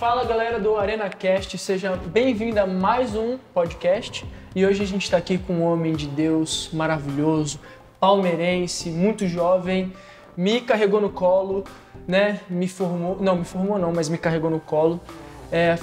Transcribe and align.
Fala 0.00 0.24
galera 0.24 0.58
do 0.58 0.78
ArenaCast, 0.78 1.58
seja 1.58 1.94
bem-vindo 1.94 2.58
a 2.58 2.66
mais 2.66 3.14
um 3.14 3.36
podcast. 3.52 4.24
E 4.56 4.64
hoje 4.64 4.82
a 4.82 4.86
gente 4.86 5.02
está 5.02 5.18
aqui 5.18 5.36
com 5.36 5.56
um 5.56 5.62
homem 5.62 5.92
de 5.92 6.06
Deus 6.06 6.70
maravilhoso, 6.72 7.60
palmeirense, 8.00 8.88
muito 8.88 9.26
jovem, 9.26 9.92
me 10.34 10.62
carregou 10.62 11.02
no 11.02 11.10
colo, 11.10 11.64
né? 12.08 12.40
Me 12.48 12.66
formou, 12.66 13.18
não, 13.20 13.36
me 13.36 13.44
formou 13.44 13.78
não, 13.78 13.92
mas 13.92 14.08
me 14.08 14.16
carregou 14.16 14.48
no 14.48 14.58
colo. 14.58 14.98
É, 15.52 15.78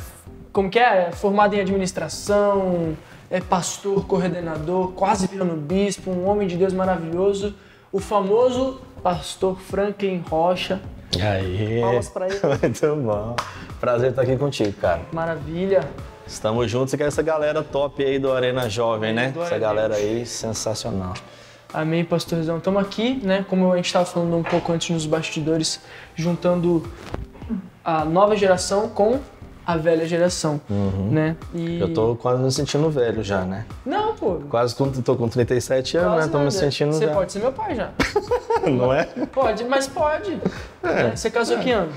como 0.52 0.68
que 0.68 0.80
é? 0.80 1.12
Formado 1.12 1.54
em 1.54 1.62
administração, 1.62 2.98
é 3.30 3.40
pastor, 3.40 4.08
coordenador, 4.08 4.94
quase 4.94 5.28
virando 5.28 5.54
bispo, 5.56 6.10
um 6.10 6.28
homem 6.28 6.48
de 6.48 6.58
Deus 6.58 6.74
maravilhoso, 6.74 7.54
o 7.98 8.00
famoso 8.00 8.80
pastor 9.02 9.58
Franklin 9.60 10.24
Rocha. 10.30 10.80
Aí. 11.20 11.82
Palmas 11.82 12.10
pra 12.10 12.28
ele. 12.28 12.40
Muito 12.62 12.96
bom. 12.98 13.36
Prazer 13.80 14.12
estar 14.12 14.22
aqui 14.22 14.38
contigo, 14.38 14.72
cara. 14.74 15.02
Maravilha. 15.12 15.80
Estamos 16.28 16.70
juntos 16.70 16.94
e 16.94 16.98
com 16.98 17.04
essa 17.04 17.24
galera 17.24 17.64
top 17.64 18.04
aí 18.04 18.20
do 18.20 18.32
Arena 18.32 18.70
Jovem, 18.70 19.14
né? 19.14 19.34
Essa 19.36 19.58
galera 19.58 19.96
aí 19.96 20.28
sensacional. 20.28 21.16
Amém, 21.74 22.06
pastorzão. 22.06 22.60
Estamos 22.60 22.84
aqui, 22.84 23.20
né? 23.24 23.44
Como 23.50 23.74
a 23.74 23.78
gente 23.78 23.88
estava 23.88 24.06
falando 24.06 24.38
um 24.38 24.44
pouco 24.44 24.72
antes 24.72 24.92
nos 24.92 25.08
bastidores, 25.08 25.82
juntando 26.16 26.88
a 27.84 28.06
nova 28.06 28.36
geração 28.36 28.90
com 28.90 29.20
a 29.68 29.76
velha 29.76 30.08
geração, 30.08 30.62
né? 31.12 31.36
E... 31.54 31.60
Uhum. 31.60 31.80
Eu 31.80 31.94
tô 31.94 32.16
quase 32.16 32.42
me 32.42 32.50
sentindo 32.50 32.90
velho 32.90 33.22
já, 33.22 33.44
né? 33.44 33.66
Não, 33.86 34.16
pô. 34.16 34.36
Quase 34.50 34.74
com, 34.74 34.90
tô 34.90 35.18
com 35.18 35.28
37 35.28 35.98
anos, 35.98 36.26
né? 36.26 36.32
Tô 36.32 36.40
me 36.40 36.50
sentindo 36.50 36.94
Você 36.94 37.06
já. 37.06 37.14
pode 37.14 37.34
ser 37.34 37.40
meu 37.40 37.52
pai 37.52 37.76
já. 37.76 37.92
Não 38.66 38.94
é? 38.94 39.04
Pode, 39.34 39.66
mas 39.66 39.86
pode. 39.86 40.40
Né? 40.82 41.14
Você 41.14 41.30
casou 41.30 41.58
que 41.58 41.70
ano? 41.70 41.92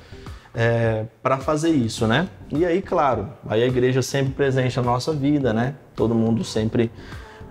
para 1.24 1.38
fazer 1.38 1.70
isso, 1.70 2.06
né? 2.06 2.28
E 2.52 2.66
aí, 2.66 2.82
claro, 2.82 3.30
aí 3.48 3.64
a 3.64 3.66
igreja 3.66 4.02
sempre 4.02 4.34
presente 4.34 4.76
na 4.78 4.84
nossa 4.84 5.14
vida, 5.14 5.54
né? 5.54 5.76
Todo 5.96 6.14
mundo 6.14 6.44
sempre 6.44 6.92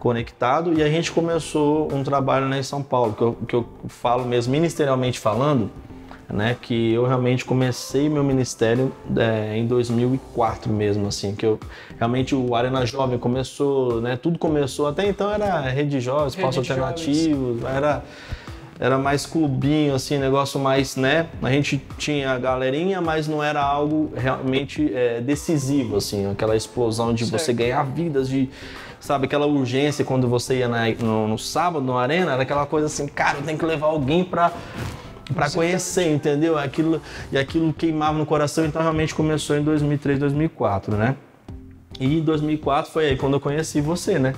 conectado 0.00 0.72
e 0.77 0.83
a 0.83 0.88
gente 0.88 1.12
começou 1.12 1.93
um 1.94 2.03
trabalho 2.03 2.47
né, 2.47 2.59
em 2.59 2.62
São 2.62 2.83
Paulo, 2.83 3.12
que 3.12 3.22
eu, 3.22 3.38
que 3.47 3.55
eu 3.55 3.69
falo 3.87 4.25
mesmo 4.25 4.50
ministerialmente 4.50 5.21
falando, 5.21 5.71
né, 6.28 6.56
que 6.61 6.93
eu 6.93 7.06
realmente 7.06 7.44
comecei 7.44 8.09
meu 8.09 8.25
ministério 8.25 8.93
é, 9.16 9.56
em 9.56 9.66
2004 9.66 10.72
mesmo, 10.72 11.06
assim, 11.06 11.34
que 11.34 11.44
eu 11.44 11.60
realmente 11.99 12.34
o 12.34 12.55
Arena 12.55 12.84
Jovem 12.87 13.19
começou, 13.19 14.00
né, 14.00 14.16
tudo 14.16 14.39
começou, 14.39 14.89
até 14.89 15.06
então 15.06 15.31
era 15.31 15.60
rede 15.60 15.91
de 15.91 16.00
jovens, 16.00 16.34
Rede 16.34 16.49
espaço 16.49 16.62
de 16.62 16.72
alternativo, 16.72 17.66
era 17.66 18.03
era 18.81 18.97
mais 18.97 19.27
clubinho, 19.27 19.94
assim, 19.94 20.16
negócio 20.16 20.59
mais, 20.59 20.97
né? 20.97 21.27
A 21.43 21.50
gente 21.50 21.77
tinha 21.99 22.31
a 22.31 22.39
galerinha, 22.39 22.99
mas 23.03 23.28
não 23.28 23.44
era 23.44 23.62
algo 23.62 24.10
realmente 24.16 24.91
é, 24.94 25.21
decisivo, 25.21 25.99
assim, 25.99 26.31
aquela 26.31 26.56
explosão 26.56 27.12
de 27.12 27.27
Certo. 27.27 27.43
você 27.43 27.53
ganhar 27.53 27.83
vidas, 27.83 28.27
de, 28.27 28.49
sabe, 29.00 29.25
aquela 29.27 29.47
urgência 29.47 30.05
quando 30.05 30.28
você 30.28 30.59
ia 30.59 30.69
na- 30.69 30.88
no, 31.00 31.27
no 31.27 31.38
sábado, 31.38 31.84
no 31.84 31.97
arena, 31.99 32.33
era 32.33 32.43
aquela 32.43 32.66
coisa 32.66 32.87
assim, 32.87 33.06
cara, 33.09 33.38
eu 33.38 33.43
tenho 33.43 33.59
que 33.59 33.65
levar 33.65 33.87
alguém 33.87 34.22
pra, 34.25 34.53
pra 35.34 35.50
conhecer, 35.50 36.12
entendeu? 36.12 36.56
Aquilo, 36.59 37.00
e 37.33 37.39
aquilo 37.39 37.72
queimava 37.72 38.16
no 38.19 38.27
coração, 38.27 38.65
então 38.65 38.81
realmente 38.83 39.15
começou 39.15 39.56
em 39.56 39.62
2003, 39.62 40.19
2004, 40.19 40.97
né? 40.97 41.16
E 41.99 42.19
em 42.19 42.22
2004 42.22 42.91
foi 42.93 43.06
aí 43.10 43.16
quando 43.16 43.34
eu 43.34 43.41
conheci 43.41 43.81
você, 43.81 44.19
né? 44.19 44.34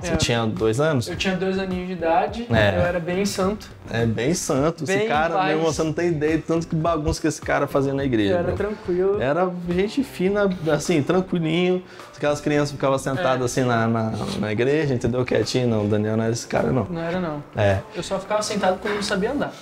Você 0.00 0.12
É. 0.12 0.16
tinha 0.16 0.46
dois 0.46 0.78
anos? 0.80 1.08
Eu 1.08 1.16
tinha 1.16 1.36
dois 1.36 1.58
aninhos 1.58 1.88
de 1.88 1.92
idade, 1.94 2.46
É. 2.50 2.76
eu 2.76 2.82
era 2.82 3.00
bem 3.00 3.24
santo, 3.26 3.68
É 3.90 4.04
bem 4.06 4.34
santo. 4.34 4.84
Bem 4.84 4.98
esse 4.98 5.08
cara, 5.08 5.44
meu 5.44 5.56
irmão, 5.56 5.72
você 5.72 5.82
não 5.82 5.92
tem 5.94 6.08
ideia 6.08 6.36
de 6.36 6.42
tanto 6.42 6.68
que 6.68 6.76
bagunça 6.76 7.20
que 7.20 7.26
esse 7.26 7.40
cara 7.40 7.66
fazia 7.66 7.92
na 7.94 8.04
igreja. 8.04 8.32
eu 8.34 8.38
era 8.38 8.46
meu. 8.48 8.56
tranquilo. 8.56 9.20
Era 9.22 9.50
gente 9.70 10.04
fina, 10.04 10.48
assim, 10.72 11.02
tranquilinho. 11.02 11.82
Aquelas 12.16 12.40
crianças 12.40 12.72
ficavam 12.72 12.98
sentadas 12.98 13.40
É. 13.40 13.44
assim 13.44 13.62
na, 13.68 13.86
na, 13.86 14.12
na 14.40 14.52
igreja, 14.52 14.92
entendeu? 14.92 15.24
Quietinho. 15.24 15.68
Não, 15.68 15.84
o 15.86 15.88
Daniel 15.88 16.16
não 16.16 16.24
era 16.24 16.32
esse 16.32 16.46
cara, 16.46 16.70
não. 16.70 16.84
Não 16.84 17.00
era 17.00 17.18
não. 17.20 17.42
É. 17.56 17.78
Eu 17.94 18.02
só 18.02 18.18
ficava 18.18 18.42
sentado 18.42 18.78
quando 18.80 18.90
eu 18.92 18.96
não 18.96 19.02
sabia 19.02 19.30
andar. 19.32 19.52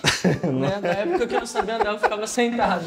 né? 0.42 0.78
Na 0.82 0.88
época 0.88 1.26
que 1.26 1.34
eu 1.34 1.40
não 1.40 1.46
sabia 1.46 1.76
andar, 1.76 1.92
eu 1.92 1.98
ficava 1.98 2.26
sentado. 2.26 2.84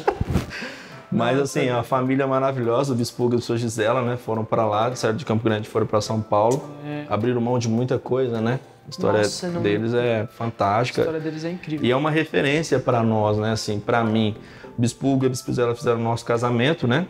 Mas 1.12 1.38
Nossa. 1.38 1.58
assim, 1.58 1.68
a 1.70 1.82
família 1.82 2.26
maravilhosa, 2.26 2.92
o 2.92 2.96
Bispo 2.96 3.28
e 3.32 3.36
a 3.36 3.40
sua 3.40 3.56
Gisela, 3.56 4.00
né? 4.02 4.16
Foram 4.16 4.44
pra 4.44 4.64
lá, 4.64 4.94
saíram 4.94 5.16
de 5.16 5.24
Campo 5.24 5.42
Grande, 5.42 5.68
foram 5.68 5.86
pra 5.86 6.00
São 6.00 6.20
Paulo. 6.20 6.62
É. 6.86 7.04
Abriram 7.10 7.40
mão 7.40 7.58
de 7.58 7.68
muita 7.68 7.98
coisa, 7.98 8.40
né? 8.40 8.60
A 8.86 8.90
história 8.90 9.18
Nossa, 9.18 9.48
não- 9.48 9.60
deles 9.62 9.92
é 9.92 10.22
A 10.22 10.26
fantástica. 10.28 11.00
história 11.00 11.20
deles 11.20 11.44
é 11.44 11.50
incrível. 11.50 11.84
E 11.86 11.90
é 11.90 11.96
uma 11.96 12.10
referência 12.10 12.78
para 12.78 13.02
nós, 13.02 13.36
né? 13.38 13.50
Assim, 13.52 13.80
para 13.80 14.04
mim, 14.04 14.36
o 14.78 14.80
Bispo 14.80 15.18
e 15.22 15.26
a 15.26 15.28
Bispo 15.28 15.52
Zela 15.52 15.74
fizeram 15.74 15.98
o 15.98 16.02
nosso 16.02 16.24
casamento, 16.24 16.86
né? 16.86 17.06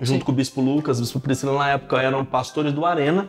Junto 0.00 0.20
Sim. 0.20 0.24
com 0.26 0.32
o 0.32 0.34
Bispo 0.34 0.60
Lucas, 0.60 0.98
o 0.98 1.02
Bispo 1.02 1.20
Priscila 1.20 1.58
na 1.58 1.70
época 1.70 2.00
eram 2.02 2.24
pastores 2.24 2.72
do 2.72 2.84
Arena. 2.84 3.26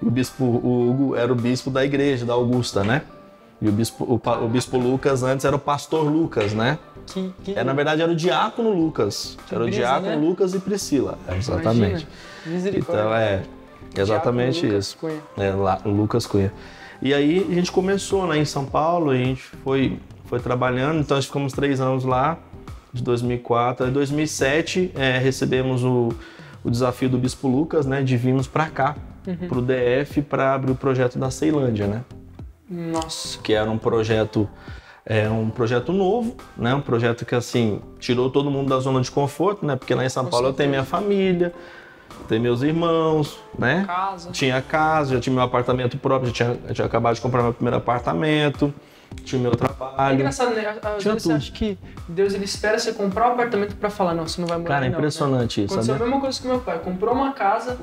E 0.00 0.06
o 0.06 0.10
Bispo 0.10 0.44
Hugo 0.44 1.16
era 1.16 1.30
o 1.32 1.34
bispo 1.34 1.70
da 1.70 1.84
igreja, 1.84 2.24
da 2.24 2.32
Augusta, 2.32 2.84
né? 2.84 3.02
E 3.60 3.68
o 3.68 3.72
Bispo, 3.72 4.04
o, 4.04 4.44
o 4.44 4.48
bispo 4.48 4.78
Lucas 4.78 5.24
antes 5.24 5.44
era 5.44 5.56
o 5.56 5.58
Pastor 5.58 6.04
Lucas, 6.04 6.52
né? 6.54 6.78
Que, 7.12 7.32
que... 7.44 7.58
É, 7.58 7.64
na 7.64 7.72
verdade 7.72 8.02
era 8.02 8.10
o 8.10 8.14
Diácono 8.14 8.70
Lucas. 8.70 9.36
Era 9.50 9.60
o 9.60 9.64
brisa, 9.64 9.78
Diácono 9.78 10.06
né? 10.08 10.16
Lucas 10.16 10.54
e 10.54 10.58
Priscila. 10.58 11.18
Exatamente. 11.36 11.90
Imagina. 11.90 12.10
Misericórdia. 12.46 13.00
Então 13.02 13.14
é 13.14 13.42
exatamente 13.96 14.60
Diácono 14.60 14.72
Lucas 14.72 14.86
isso. 14.86 14.96
Cunha. 14.98 15.22
É, 15.36 15.50
lá, 15.50 15.80
o 15.84 15.88
Lucas 15.90 16.26
Cunha. 16.26 16.52
E 17.00 17.14
aí 17.14 17.46
a 17.48 17.54
gente 17.54 17.70
começou 17.70 18.26
né, 18.26 18.38
em 18.38 18.44
São 18.44 18.64
Paulo, 18.64 19.10
a 19.10 19.16
gente 19.16 19.42
foi, 19.42 19.98
foi 20.24 20.40
trabalhando, 20.40 21.00
então 21.00 21.16
nós 21.16 21.26
ficamos 21.26 21.52
três 21.52 21.80
anos 21.80 22.04
lá, 22.04 22.38
de 22.92 23.02
2004 23.02 23.86
a 23.86 23.90
2007, 23.90 24.90
é, 24.96 25.18
recebemos 25.18 25.84
o, 25.84 26.08
o 26.64 26.70
desafio 26.70 27.08
do 27.08 27.16
Bispo 27.16 27.46
Lucas, 27.46 27.86
né, 27.86 28.02
de 28.02 28.16
virmos 28.16 28.48
para 28.48 28.66
cá, 28.66 28.96
Uhum. 29.26 29.48
para 29.48 29.58
o 29.58 29.62
DF, 29.62 30.22
para 30.22 30.54
abrir 30.54 30.72
o 30.72 30.74
projeto 30.74 31.18
da 31.18 31.30
Ceilândia, 31.30 31.86
né? 31.86 32.02
Nossa. 32.70 33.38
que 33.42 33.52
era 33.52 33.70
um 33.70 33.76
projeto 33.78 34.48
é 35.10 35.26
um 35.30 35.48
projeto 35.48 35.90
novo, 35.90 36.36
né? 36.54 36.74
Um 36.74 36.82
projeto 36.82 37.24
que 37.24 37.34
assim 37.34 37.80
tirou 37.98 38.28
todo 38.30 38.50
mundo 38.50 38.68
da 38.68 38.78
zona 38.78 39.00
de 39.00 39.10
conforto, 39.10 39.64
né? 39.64 39.74
Porque 39.74 39.94
lá 39.94 40.04
em 40.04 40.08
São 40.10 40.24
Com 40.24 40.30
Paulo 40.30 40.48
eu 40.48 40.52
tenho 40.52 40.68
minha 40.68 40.84
família, 40.84 41.50
tenho 42.28 42.42
meus 42.42 42.60
irmãos, 42.60 43.38
né? 43.58 43.84
Casa. 43.86 44.30
Tinha 44.30 44.60
casa, 44.60 45.14
já 45.14 45.20
tinha 45.20 45.32
meu 45.34 45.42
apartamento 45.42 45.96
próprio, 45.96 46.28
já 46.28 46.34
tinha, 46.34 46.58
já 46.68 46.74
tinha 46.74 46.86
acabado 46.86 47.14
de 47.14 47.22
comprar 47.22 47.42
meu 47.42 47.54
primeiro 47.54 47.78
apartamento. 47.78 48.72
tinha 49.24 49.38
o 49.38 49.42
meu 49.42 49.52
É 49.52 49.56
trabalho. 49.56 50.14
engraçado, 50.16 50.54
né? 50.54 50.76
Às 50.82 51.02
vezes 51.02 51.22
você 51.22 51.32
acha 51.32 51.52
que 51.52 51.78
Deus 52.06 52.34
ele 52.34 52.44
espera 52.44 52.78
você 52.78 52.92
comprar 52.92 53.30
um 53.30 53.32
apartamento 53.32 53.74
pra 53.76 53.88
falar, 53.88 54.12
não, 54.12 54.28
você 54.28 54.38
não 54.42 54.46
vai 54.46 54.58
morar 54.58 54.74
Cara, 54.74 54.84
é 54.84 54.88
aí, 54.88 54.90
não, 54.92 54.98
né? 54.98 55.04
impressionante 55.06 55.64
isso, 55.64 55.72
Aconteceu 55.72 55.94
a 55.94 55.98
sabe? 55.98 56.10
mesma 56.10 56.20
coisa 56.22 56.42
com 56.42 56.48
meu 56.48 56.60
pai. 56.60 56.78
Comprou 56.80 57.14
uma 57.14 57.32
casa, 57.32 57.78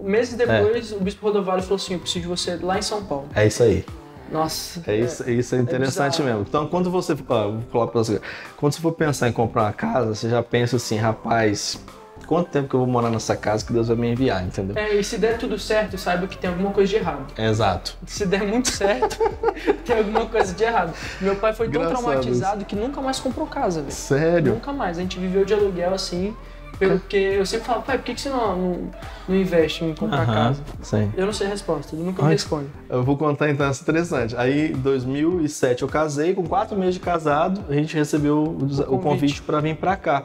meses 0.00 0.38
É. 0.38 0.46
depois 0.46 0.92
o 0.92 1.00
Bispo 1.00 1.26
Rodovalho 1.26 1.62
falou 1.62 1.76
assim, 1.76 1.94
eu 1.94 1.98
preciso 2.00 2.20
de 2.22 2.28
você 2.28 2.56
lá 2.62 2.78
em 2.78 2.82
São 2.82 3.04
Paulo. 3.04 3.26
É 3.34 3.44
isso 3.44 3.60
aí. 3.64 3.84
Nossa. 4.30 4.82
É 4.86 4.96
isso, 4.96 5.28
isso 5.28 5.54
é 5.54 5.58
interessante 5.58 6.12
bizarro. 6.12 6.28
mesmo. 6.28 6.46
Então, 6.48 6.66
quando 6.66 6.90
você, 6.90 7.16
ó, 7.28 7.50
vou 7.50 7.62
falar 7.72 7.86
pra 7.88 7.98
você, 7.98 8.20
quando 8.56 8.72
você 8.72 8.80
for 8.80 8.92
pensar 8.92 9.28
em 9.28 9.32
comprar 9.32 9.62
uma 9.62 9.72
casa, 9.72 10.14
você 10.14 10.28
já 10.28 10.42
pensa 10.42 10.76
assim, 10.76 10.96
rapaz, 10.96 11.78
quanto 12.26 12.48
tempo 12.48 12.68
que 12.68 12.74
eu 12.74 12.80
vou 12.80 12.88
morar 12.88 13.10
nessa 13.10 13.36
casa 13.36 13.64
que 13.66 13.72
Deus 13.72 13.88
vai 13.88 13.96
me 13.96 14.12
enviar, 14.12 14.44
entendeu? 14.44 14.76
É, 14.76 14.94
e 14.94 15.02
se 15.02 15.18
der 15.18 15.36
tudo 15.36 15.58
certo, 15.58 15.98
saiba 15.98 16.28
que 16.28 16.38
tem 16.38 16.48
alguma 16.48 16.70
coisa 16.70 16.88
de 16.88 16.96
errado. 16.96 17.26
Exato. 17.36 17.96
Se 18.06 18.24
der 18.24 18.46
muito 18.46 18.68
certo, 18.70 19.18
tem 19.84 19.98
alguma 19.98 20.26
coisa 20.26 20.54
de 20.54 20.62
errado. 20.62 20.92
Meu 21.20 21.34
pai 21.36 21.52
foi 21.52 21.68
tão 21.68 21.84
traumatizado 21.86 22.64
que 22.64 22.76
nunca 22.76 23.00
mais 23.00 23.18
comprou 23.18 23.46
casa, 23.48 23.80
velho. 23.80 23.92
Sério? 23.92 24.54
Nunca 24.54 24.72
mais. 24.72 24.96
A 24.98 25.00
gente 25.00 25.18
viveu 25.18 25.44
de 25.44 25.54
aluguel 25.54 25.92
assim, 25.92 26.34
porque 26.78 27.16
eu 27.16 27.44
sempre 27.44 27.66
falo, 27.66 27.82
pai, 27.82 27.98
por 27.98 28.04
que, 28.04 28.14
que 28.14 28.20
você 28.20 28.28
não, 28.30 28.56
não, 28.56 28.90
não 29.28 29.36
investe 29.36 29.84
em 29.84 29.94
comprar 29.94 30.22
Aham, 30.22 30.32
casa? 30.34 30.62
Sim. 30.82 31.12
Eu 31.16 31.26
não 31.26 31.32
sei 31.32 31.46
a 31.46 31.50
resposta, 31.50 31.94
ele 31.94 32.04
nunca 32.04 32.22
me 32.22 32.28
Ai. 32.28 32.34
responde. 32.34 32.68
Eu 32.88 33.02
vou 33.04 33.16
contar 33.16 33.50
então 33.50 33.66
essa 33.66 33.82
interessante. 33.82 34.34
Aí, 34.36 34.70
em 34.72 34.76
2007, 34.76 35.82
eu 35.82 35.88
casei, 35.88 36.34
com 36.34 36.44
quatro 36.46 36.76
meses 36.78 36.94
de 36.94 37.00
casado, 37.00 37.60
a 37.68 37.74
gente 37.74 37.94
recebeu 37.94 38.42
o, 38.60 38.64
desa- 38.64 38.84
o 38.84 38.98
convite. 38.98 39.02
convite 39.02 39.42
para 39.42 39.60
vir 39.60 39.76
para 39.76 39.96
cá. 39.96 40.24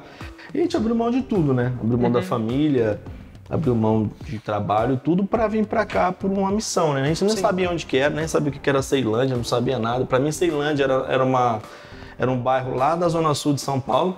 E 0.53 0.59
a 0.59 0.61
gente 0.61 0.77
abriu 0.77 0.95
mão 0.95 1.11
de 1.11 1.21
tudo, 1.21 1.53
né? 1.53 1.73
Abriu 1.81 1.97
mão 1.97 2.11
da 2.11 2.19
Uhum. 2.19 2.25
família, 2.25 3.01
abriu 3.49 3.75
mão 3.75 4.09
de 4.23 4.39
trabalho, 4.39 4.99
tudo 5.03 5.25
para 5.25 5.47
vir 5.47 5.65
para 5.65 5.85
cá 5.85 6.11
por 6.11 6.31
uma 6.31 6.49
missão, 6.51 6.93
né? 6.93 7.01
A 7.01 7.05
gente 7.05 7.23
nem 7.25 7.35
Sim. 7.35 7.41
sabia 7.41 7.69
onde 7.69 7.85
que 7.85 7.97
era, 7.97 8.13
nem 8.15 8.27
sabia 8.27 8.49
o 8.49 8.51
que 8.53 8.59
que 8.59 8.69
era 8.69 8.81
Ceilândia, 8.81 9.35
não 9.35 9.43
sabia 9.43 9.77
nada. 9.77 10.05
Para 10.05 10.19
mim, 10.19 10.31
Ceilândia 10.31 10.85
era, 10.85 11.05
era, 11.09 11.23
uma, 11.25 11.59
era 12.17 12.31
um 12.31 12.37
bairro 12.39 12.75
lá 12.75 12.95
da 12.95 13.09
Zona 13.09 13.33
Sul 13.33 13.53
de 13.53 13.61
São 13.61 13.79
Paulo, 13.79 14.17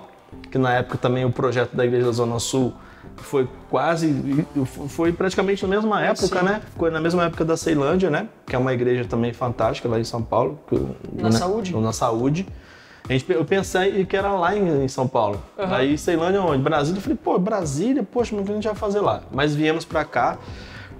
que 0.50 0.58
na 0.58 0.74
época 0.74 0.98
também 0.98 1.24
o 1.24 1.30
projeto 1.30 1.74
da 1.74 1.84
Igreja 1.84 2.06
da 2.06 2.12
Zona 2.12 2.38
Sul 2.38 2.72
foi 3.16 3.48
quase, 3.68 4.46
foi 4.88 5.12
praticamente 5.12 5.62
na 5.62 5.68
mesma 5.68 6.00
época, 6.02 6.38
Sim. 6.38 6.44
né? 6.44 6.62
Foi 6.76 6.90
na 6.90 7.00
mesma 7.00 7.24
época 7.24 7.44
da 7.44 7.56
Ceilândia, 7.56 8.10
né? 8.10 8.28
Que 8.46 8.54
é 8.54 8.58
uma 8.58 8.72
igreja 8.72 9.04
também 9.04 9.32
fantástica 9.32 9.88
lá 9.88 9.98
em 9.98 10.04
São 10.04 10.22
Paulo. 10.22 10.58
que 10.68 10.78
Na 11.20 11.32
Saúde? 11.32 11.76
Na 11.76 11.92
Saúde. 11.92 12.46
A 13.08 13.12
gente, 13.12 13.30
eu 13.32 13.44
pensei 13.44 14.04
que 14.04 14.16
era 14.16 14.32
lá 14.32 14.54
em, 14.56 14.84
em 14.84 14.88
São 14.88 15.08
Paulo. 15.08 15.42
Aham. 15.58 15.76
Aí 15.76 15.96
Ceilândia 15.98 16.42
onde? 16.42 16.62
Brasília. 16.62 16.98
Eu 16.98 17.02
falei, 17.02 17.18
pô, 17.22 17.38
Brasília, 17.38 18.02
poxa, 18.02 18.34
mas 18.34 18.42
o 18.42 18.46
que 18.46 18.52
a 18.52 18.54
gente 18.54 18.66
vai 18.66 18.76
fazer 18.76 19.00
lá? 19.00 19.22
Mas 19.32 19.54
viemos 19.54 19.84
pra 19.84 20.04
cá, 20.04 20.38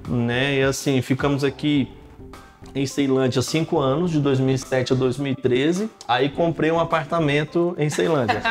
né? 0.08 0.56
E 0.56 0.62
assim, 0.62 1.00
ficamos 1.02 1.44
aqui 1.44 1.88
em 2.74 2.86
Ceilândia 2.86 3.40
há 3.40 3.42
cinco 3.42 3.78
anos, 3.78 4.10
de 4.10 4.20
2007 4.20 4.92
a 4.92 4.96
2013. 4.96 5.90
Aí 6.06 6.28
comprei 6.28 6.70
um 6.70 6.78
apartamento 6.78 7.74
em 7.78 7.90
Ceilândia. 7.90 8.42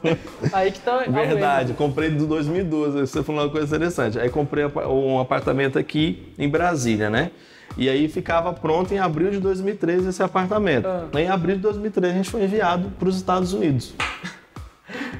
Aí 0.52 0.72
que 0.72 0.80
tá. 0.80 1.04
Verdade, 1.08 1.72
comprei 1.74 2.10
do 2.10 2.26
2012, 2.26 3.00
você 3.00 3.22
falou 3.22 3.42
uma 3.42 3.50
coisa 3.50 3.66
interessante. 3.66 4.18
Aí 4.18 4.28
comprei 4.28 4.64
um 4.64 5.18
apartamento 5.18 5.78
aqui 5.78 6.32
em 6.38 6.48
Brasília, 6.48 7.10
né? 7.10 7.30
E 7.76 7.90
aí 7.90 8.08
ficava 8.08 8.52
pronto 8.54 8.94
em 8.94 8.98
abril 8.98 9.30
de 9.30 9.38
2013 9.38 10.08
esse 10.08 10.22
apartamento. 10.22 10.86
Ah. 10.86 11.08
Em 11.14 11.28
abril 11.28 11.56
de 11.56 11.62
2013 11.62 12.12
a 12.12 12.16
gente 12.16 12.30
foi 12.30 12.44
enviado 12.44 12.90
para 12.98 13.08
os 13.08 13.16
Estados 13.16 13.52
Unidos. 13.52 13.94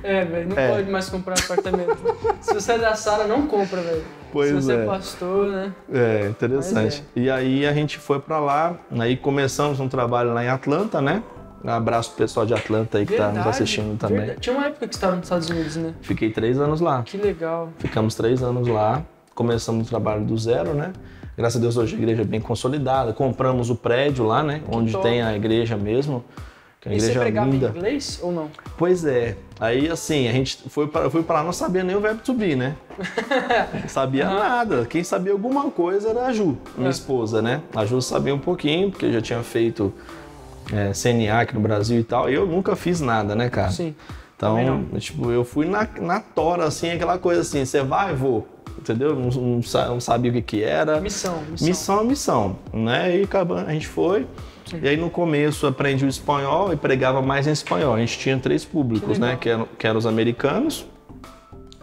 É, 0.03 0.25
velho, 0.25 0.49
não 0.49 0.59
É. 0.59 0.71
pode 0.73 0.91
mais 0.91 1.09
comprar 1.09 1.35
apartamento. 1.39 1.97
Se 2.41 2.55
você 2.55 2.73
é 2.73 2.79
da 2.79 2.95
Sara, 2.95 3.25
não 3.27 3.47
compra, 3.47 3.81
velho. 3.81 4.05
Pois 4.33 4.49
Se 4.49 4.55
você 4.55 4.73
é. 4.73 4.83
é 4.83 4.87
pastor, 4.87 5.49
né? 5.49 5.73
É, 5.93 6.29
interessante. 6.29 7.03
Mas 7.15 7.25
E 7.25 7.31
aí 7.31 7.67
a 7.67 7.73
gente 7.73 7.99
foi 7.99 8.19
para 8.21 8.39
lá, 8.39 8.77
aí 8.99 9.17
começamos 9.17 9.81
um 9.81 9.89
trabalho 9.89 10.33
lá 10.35 10.45
em 10.45 10.49
Atlanta, 10.49 11.01
né? 11.01 11.23
Um 11.65 11.71
abraço 11.71 12.11
pro 12.11 12.19
pessoal 12.19 12.47
de 12.47 12.55
Atlanta 12.55 12.99
aí 12.99 13.07
que 13.07 13.17
tá 13.17 13.33
nos 13.33 13.47
assistindo 13.47 13.99
também. 13.99 14.19
verdade. 14.19 14.41
Tinha 14.41 14.57
uma 14.57 14.67
época 14.67 14.87
que 14.87 14.95
você 14.95 14.99
estava 14.99 15.17
nos 15.17 15.25
Estados 15.25 15.51
Unidos, 15.51 15.77
né? 15.77 15.95
Fiquei 16.01 16.31
três 16.31 16.61
anos 16.61 16.81
lá. 16.81 17.03
Que 17.03 17.17
legal. 17.17 17.71
Ficamos 17.79 18.15
três 18.15 18.43
anos 18.43 18.69
lá, 18.69 19.03
começamos 19.35 19.87
o 19.87 19.91
trabalho 19.91 20.25
do 20.25 20.37
zero, 20.39 20.75
né? 20.75 20.93
Graças 21.37 21.59
a 21.59 21.61
Deus 21.61 21.77
hoje 21.77 21.95
a 21.95 21.99
igreja 21.99 22.23
é 22.23 22.25
bem 22.25 22.41
consolidada. 22.41 23.13
Compramos 23.13 23.69
o 23.69 23.75
prédio 23.75 24.25
lá, 24.25 24.43
né? 24.43 24.63
Onde 24.73 24.93
top. 24.93 25.05
tem 25.05 25.23
a 25.23 25.35
igreja 25.35 25.77
mesmo. 25.77 26.25
Que 26.89 26.95
uma 26.95 26.97
E 26.97 27.01
você 27.01 27.13
pregava 27.13 27.51
linda. 27.51 27.67
em 27.75 27.77
inglês 27.79 28.21
ou 28.23 28.33
não? 28.33 28.51
Pois 28.79 29.05
é. 29.05 29.37
Aí 29.59 29.89
assim, 29.89 30.29
a 30.29 30.33
gente 30.33 30.59
foi 30.69 30.87
para 30.87 31.09
fui 31.11 31.23
para 31.23 31.37
lá 31.37 31.45
não 31.45 31.53
sabia 31.53 31.83
nem 31.83 31.97
o 31.97 32.01
verbo 32.01 32.21
to 32.23 32.35
be, 32.35 32.55
né? 32.55 32.77
Não 33.83 33.89
sabia 33.89 34.29
nada. 34.29 34.85
Quem 34.87 35.03
sabia 35.03 35.33
alguma 35.33 35.71
coisa 35.71 36.11
era 36.11 36.27
a 36.27 36.33
Ju, 36.33 36.57
minha 36.77 36.89
É. 36.89 36.91
esposa, 36.91 37.41
né? 37.43 37.63
A 37.75 37.85
Ju 37.87 38.01
sabia 38.03 38.35
um 38.35 38.39
pouquinho, 38.39 38.91
porque 38.91 39.07
eu 39.07 39.13
já 39.13 39.21
tinha 39.21 39.43
feito 39.43 39.93
é, 40.73 40.93
CNA 40.93 41.41
aqui 41.41 41.55
no 41.55 41.61
Brasil 41.61 41.99
e 42.01 42.05
tal. 42.05 42.29
Eu 42.29 42.47
nunca 42.47 42.77
fiz 42.77 43.01
nada, 43.01 43.35
né, 43.35 43.49
cara? 43.49 43.71
Sim. 43.71 43.95
Então, 44.37 44.85
tipo, 44.99 45.31
eu 45.31 45.45
fui 45.45 45.65
na, 45.67 45.89
na 45.99 46.21
tora, 46.21 46.65
assim, 46.67 46.91
aquela 46.91 47.17
coisa 47.17 47.41
assim, 47.41 47.65
você 47.65 47.83
vai, 47.83 48.15
vou, 48.15 48.47
entendeu? 48.79 49.15
Não, 49.17 49.31
não, 49.31 49.61
não 49.89 50.01
sabia 50.01 50.31
o 50.31 50.35
que 50.35 50.43
que 50.43 50.63
era. 50.63 51.01
Missão, 51.01 51.41
missão. 51.51 51.67
Missão 51.69 52.05
missão, 52.05 52.57
né? 52.71 53.17
E 53.17 53.27
a 53.67 53.73
gente 53.73 53.87
foi. 53.87 54.27
E 54.83 54.89
aí 54.89 54.97
no 54.97 55.09
começo 55.11 55.67
aprendi 55.67 56.05
o 56.05 56.09
espanhol 56.09 56.73
e 56.73 56.77
pregava 56.77 57.23
mais 57.23 57.47
em 57.47 57.53
espanhol. 57.53 57.95
A 57.95 57.99
gente 57.99 58.19
tinha 58.19 58.39
três 58.39 58.65
públicos, 58.65 59.15
Que 59.15 59.21
né? 59.21 59.37
Que 59.41 59.49
eram, 59.49 59.69
que 59.79 59.87
eram 59.87 59.99
os 59.99 60.07
americanos, 60.07 60.87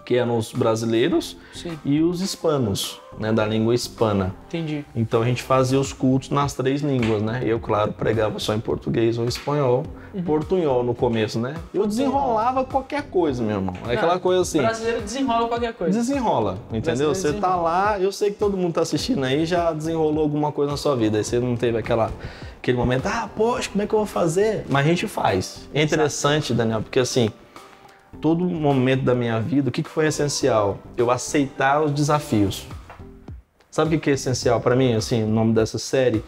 que 0.05 0.15
eram 0.15 0.37
os 0.37 0.51
brasileiros 0.51 1.37
Sim, 1.53 1.77
e 1.85 2.01
os 2.01 2.21
hispanos, 2.21 2.99
né? 3.17 3.31
Da 3.31 3.45
língua 3.45 3.73
hispana. 3.73 4.33
entendi. 4.47 4.83
Então 4.95 5.21
a 5.21 5.25
gente 5.25 5.41
fazia 5.41 5.79
os 5.79 5.93
cultos 5.93 6.29
nas 6.29 6.53
três 6.53 6.81
línguas, 6.81 7.21
né? 7.21 7.41
Eu, 7.45 7.59
claro, 7.59 7.93
pregava 7.93 8.37
só 8.39 8.53
em 8.53 8.59
português 8.59 9.17
ou 9.17 9.25
espanhol. 9.25 9.83
Uhum. 10.13 10.21
Portunhol 10.23 10.83
no 10.83 10.93
começo, 10.93 11.39
né? 11.39 11.55
Eu 11.73 11.87
desenrolava 11.87 12.63
qualquer 12.63 13.01
coisa, 13.03 13.41
meu 13.41 13.55
irmão. 13.55 13.73
É 13.87 13.93
aquela 13.93 14.13
Ah, 14.15 14.19
coisa 14.19 14.41
assim. 14.43 14.59
Brasileiro 14.59 15.01
desenrola 15.01 15.47
qualquer 15.47 15.73
coisa. 15.73 15.97
Desenrola, 15.97 16.59
entendeu? 16.71 17.15
Você 17.15 17.33
tá 17.33 17.55
lá, 17.55 17.99
eu 17.99 18.11
sei 18.11 18.29
que 18.29 18.37
todo 18.37 18.55
mundo 18.55 18.73
tá 18.73 18.81
assistindo 18.81 19.23
aí 19.23 19.43
já 19.45 19.71
desenrolou 19.73 20.21
alguma 20.23 20.51
coisa 20.51 20.69
na 20.71 20.77
sua 20.77 20.95
vida. 20.95 21.17
Aí 21.17 21.23
você 21.23 21.39
não 21.39 21.55
teve 21.55 21.79
aquela, 21.79 22.11
aquele 22.59 22.77
momento, 22.77 23.07
ah, 23.07 23.27
poxa, 23.35 23.69
como 23.71 23.81
é 23.83 23.87
que 23.87 23.93
eu 23.95 23.99
vou 23.99 24.05
fazer? 24.05 24.65
Mas 24.69 24.85
a 24.85 24.89
gente 24.89 25.07
faz. 25.07 25.67
É 25.73 25.81
interessante, 25.81 26.53
Daniel, 26.53 26.81
porque 26.83 26.99
assim, 26.99 27.31
todo 28.23 28.45
momento 28.45 29.03
da 29.03 29.13
minha 29.13 29.37
vida, 29.41 29.67
o 29.67 29.71
que 29.71 29.83
foi 29.83 30.07
essencial? 30.07 30.79
Eu 30.95 31.11
aceitar 31.11 31.83
os 31.83 31.91
desafios. 31.91 32.65
Sabe 33.69 33.97
o 33.97 33.99
que 33.99 34.11
é 34.11 34.13
essencial 34.13 34.61
para 34.61 34.77
mim, 34.77 34.93
assim, 34.93 35.23
o 35.23 35.27
nome 35.27 35.53
dessa 35.53 35.77
série? 35.77 36.23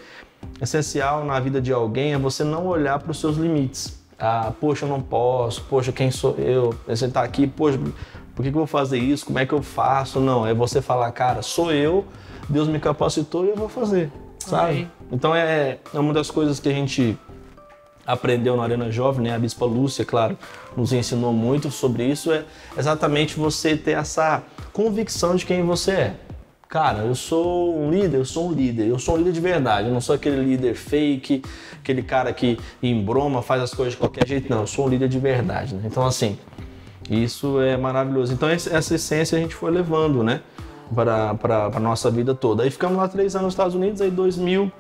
Essencial 0.61 1.23
na 1.23 1.39
vida 1.39 1.61
de 1.61 1.71
alguém 1.71 2.11
é 2.11 2.17
você 2.17 2.43
não 2.43 2.67
olhar 2.67 2.99
para 2.99 3.11
os 3.11 3.17
seus 3.17 3.37
limites. 3.37 3.97
Ah, 4.19 4.51
poxa, 4.59 4.83
eu 4.83 4.89
não 4.89 5.01
posso, 5.01 5.63
poxa, 5.69 5.93
quem 5.93 6.11
sou 6.11 6.35
eu? 6.37 6.75
Você 6.85 7.07
tá 7.07 7.23
aqui, 7.23 7.47
poxa, 7.47 7.79
por 8.35 8.43
que, 8.43 8.51
que 8.51 8.57
eu 8.57 8.59
vou 8.59 8.67
fazer 8.67 8.97
isso? 8.97 9.25
Como 9.25 9.39
é 9.39 9.45
que 9.45 9.53
eu 9.53 9.63
faço? 9.63 10.19
Não, 10.19 10.45
é 10.45 10.53
você 10.53 10.81
falar, 10.81 11.09
cara, 11.13 11.41
sou 11.41 11.71
eu, 11.71 12.03
Deus 12.49 12.67
me 12.67 12.77
capacitou 12.77 13.45
e 13.45 13.51
eu 13.51 13.55
vou 13.55 13.69
fazer, 13.69 14.11
sabe? 14.39 14.71
Amém. 14.71 14.91
Então 15.13 15.33
é, 15.33 15.79
é 15.93 15.99
uma 15.99 16.11
das 16.11 16.29
coisas 16.29 16.59
que 16.59 16.67
a 16.67 16.73
gente 16.73 17.17
aprendeu 18.05 18.55
na 18.55 18.63
Arena 18.63 18.91
Jovem, 18.91 19.23
né? 19.25 19.35
A 19.35 19.39
Bispa 19.39 19.65
Lúcia, 19.65 20.05
claro, 20.05 20.37
nos 20.75 20.93
ensinou 20.93 21.33
muito 21.33 21.71
sobre 21.71 22.05
isso, 22.05 22.31
é 22.31 22.43
exatamente 22.77 23.37
você 23.37 23.75
ter 23.75 23.91
essa 23.91 24.43
convicção 24.71 25.35
de 25.35 25.45
quem 25.45 25.63
você 25.63 25.91
é. 25.91 26.15
Cara, 26.67 26.99
eu 26.99 27.15
sou 27.15 27.77
um 27.77 27.89
líder, 27.89 28.17
eu 28.17 28.25
sou 28.25 28.49
um 28.49 28.51
líder, 28.51 28.87
eu 28.87 28.99
sou 28.99 29.15
um 29.15 29.17
líder 29.17 29.31
de 29.31 29.39
verdade, 29.39 29.87
eu 29.87 29.93
não 29.93 30.01
sou 30.01 30.15
aquele 30.15 30.43
líder 30.43 30.75
fake, 30.75 31.41
aquele 31.79 32.01
cara 32.01 32.33
que 32.33 32.59
embroma, 32.81 33.41
faz 33.41 33.61
as 33.61 33.73
coisas 33.73 33.93
de 33.93 33.99
qualquer 33.99 34.27
jeito, 34.27 34.49
não, 34.49 34.61
eu 34.61 34.67
sou 34.67 34.85
um 34.85 34.89
líder 34.89 35.07
de 35.07 35.19
verdade, 35.19 35.75
né? 35.75 35.83
Então, 35.85 36.05
assim, 36.05 36.37
isso 37.09 37.61
é 37.61 37.77
maravilhoso. 37.77 38.33
Então, 38.33 38.49
essa 38.49 38.95
essência 38.95 39.37
a 39.37 39.41
gente 39.41 39.53
foi 39.55 39.71
levando, 39.71 40.23
né, 40.23 40.41
para 40.93 41.71
a 41.73 41.79
nossa 41.79 42.11
vida 42.11 42.33
toda. 42.35 42.63
Aí 42.63 42.71
ficamos 42.71 42.97
lá 42.97 43.07
três 43.07 43.35
anos 43.35 43.45
nos 43.45 43.53
Estados 43.53 43.75
Unidos, 43.75 44.01
aí 44.01 44.11
2000, 44.11 44.71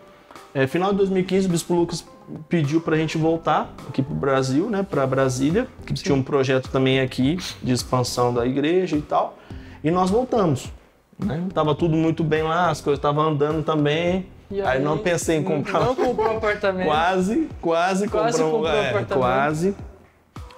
é, 0.53 0.67
final 0.67 0.91
de 0.91 0.97
2015, 0.97 1.47
o 1.47 1.49
Bispo 1.49 1.73
Lucas 1.73 2.05
pediu 2.49 2.81
para 2.81 2.95
a 2.95 2.97
gente 2.97 3.17
voltar 3.17 3.73
aqui 3.87 4.01
para 4.01 4.13
o 4.13 4.15
Brasil, 4.15 4.69
né, 4.69 4.85
para 4.87 5.05
Brasília, 5.05 5.67
que 5.85 5.93
tinha 5.93 6.15
um 6.15 6.23
projeto 6.23 6.69
também 6.69 6.99
aqui 6.99 7.37
de 7.61 7.71
expansão 7.71 8.33
da 8.33 8.45
igreja 8.45 8.95
e 8.95 9.01
tal, 9.01 9.37
e 9.83 9.91
nós 9.91 10.09
voltamos. 10.09 10.71
Né? 11.17 11.43
Tava 11.53 11.75
tudo 11.75 11.95
muito 11.95 12.23
bem 12.23 12.43
lá, 12.43 12.69
as 12.69 12.81
coisas 12.81 12.99
estavam 12.99 13.23
andando 13.29 13.63
também. 13.63 14.27
E 14.51 14.61
aí, 14.61 14.81
não 14.81 14.97
pensei 14.97 15.37
em 15.37 15.43
comprar 15.43 15.79
Não 15.79 15.95
comprou 15.95 16.37
apartamento. 16.37 16.85
Quase, 16.85 17.49
quase, 17.61 18.07
Quase 18.07 18.41
comprou, 18.41 18.61
comprou 18.61 18.73
é, 18.73 18.89
apartamento. 18.89 19.17
quase. 19.17 19.75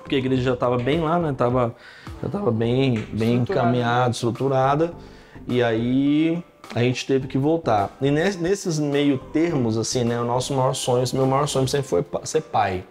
Porque 0.01 0.15
a 0.15 0.19
igreja 0.19 0.41
já 0.41 0.53
estava 0.53 0.77
bem 0.77 1.01
lá, 1.01 1.19
né? 1.19 1.33
Tava, 1.37 1.75
já 2.21 2.27
estava 2.27 2.51
bem, 2.51 3.05
bem 3.13 3.35
encaminhada, 3.35 4.11
estruturada. 4.11 4.93
E 5.47 5.63
aí 5.63 6.43
a 6.75 6.79
gente 6.79 7.05
teve 7.05 7.27
que 7.27 7.37
voltar. 7.37 7.89
E 8.01 8.11
nes- 8.11 8.37
nesses 8.37 8.77
meio 8.79 9.17
termos, 9.17 9.77
assim, 9.77 10.03
né? 10.03 10.19
O 10.19 10.25
nosso 10.25 10.53
maior 10.53 10.73
sonho, 10.73 11.03
meu 11.13 11.25
maior 11.25 11.47
sonho 11.47 11.67
sempre 11.67 11.87
foi 11.87 12.05
ser 12.23 12.41
pai. 12.41 12.83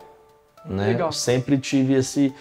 Né? 0.65 0.89
Legal. 0.89 1.09
Eu 1.09 1.13
sempre 1.13 1.59
tive 1.59 1.95
esse. 1.95 2.35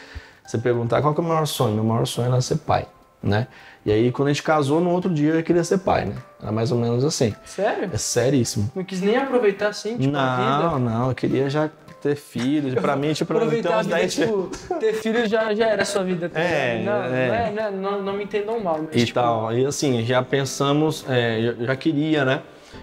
Você 0.46 0.58
perguntar 0.58 1.02
qual 1.02 1.14
que 1.14 1.22
é 1.22 1.24
o 1.24 1.28
maior 1.28 1.46
sonho? 1.46 1.76
Meu 1.76 1.84
maior 1.84 2.06
sonho 2.08 2.28
era 2.28 2.42
ser 2.42 2.58
pai, 2.58 2.86
né? 3.22 3.48
E 3.86 3.92
aí, 3.92 4.12
quando 4.12 4.30
a 4.30 4.32
gente 4.32 4.42
casou, 4.42 4.80
no 4.82 4.90
outro 4.90 5.14
dia 5.14 5.34
eu 5.34 5.44
queria 5.44 5.64
ser 5.64 5.78
pai, 5.80 6.06
né? 6.06 6.16
Era 6.42 6.52
mais 6.52 6.72
ou 6.72 6.78
menos 6.80 7.04
assim. 7.04 7.36
Sério? 7.46 7.90
É 7.94 7.98
seríssimo. 7.98 8.72
Não 8.76 8.84
quis 8.84 9.00
nem 9.02 9.16
aproveitar 9.18 9.68
assim, 9.70 9.98
tipo, 9.98 10.16
a 10.16 10.38
Não, 10.38 10.70
vida? 10.78 10.80
não, 10.90 11.10
eu 11.10 11.16
queria 11.16 11.50
já 11.50 11.70
ter 12.06 12.16
filhos. 12.16 12.76
Pra 12.76 12.96
mim, 12.96 13.14
tipo, 13.14 13.34
pra 13.34 13.46
mim 13.46 13.62
ter 13.62 13.70
uns 13.70 13.86
vida, 13.88 13.96
10 13.96 14.14
filhos. 14.16 14.30
tipo, 14.60 14.80
ter 14.80 14.94
filho 14.94 15.28
já, 15.28 15.54
já 15.56 15.68
era 15.68 15.82
a 15.82 15.86
sua 15.86 16.04
vida. 16.04 16.30
tá 16.30 16.40
É, 16.40 16.84
não, 16.84 17.04
é. 17.04 17.28
Não, 17.28 17.36
é, 17.36 17.52
não, 17.52 17.64
é- 17.64 17.72
não, 17.72 18.04
não 18.04 18.14
me 18.14 18.26
entendam 18.26 18.60
mal, 18.60 18.80
mas 18.84 19.02
e 19.02 19.06
tipo, 19.06 19.20
tal. 19.20 19.52
E 19.52 19.66
assim, 19.66 20.06
já 20.06 20.22
pensamos, 20.22 21.04
é, 21.10 21.42
já, 21.60 21.66
já 21.66 21.76
queria, 21.76 22.24
né? 22.24 22.42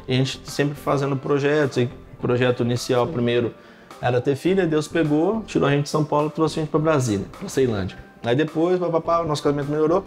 E 0.09 0.15
a 0.15 0.17
gente 0.17 0.41
sempre 0.45 0.75
fazendo 0.75 1.17
projetos. 1.17 1.77
E 1.77 1.85
o 1.85 2.21
projeto 2.21 2.65
inicial 2.65 3.07
primeiro 3.07 3.55
era 4.01 4.21
ter 4.21 4.35
filha, 4.35 4.67
Deus 4.67 4.89
pegou, 4.89 5.43
tirou 5.47 5.69
a 5.69 5.71
gente 5.71 5.85
de 5.85 5.91
São 5.91 6.05
Paulo 6.05 6.27
e 6.29 6.31
trouxe 6.33 6.59
a 6.59 6.63
gente 6.63 6.71
para 6.71 6.81
Brasília, 6.81 7.27
para 7.39 7.49
Ceilândia. 7.49 7.97
Aí 8.25 8.35
depois, 8.35 8.79
papapá, 8.81 9.21
o 9.21 9.27
nosso 9.27 9.43
casamento 9.43 9.71
melhorou. 9.71 10.05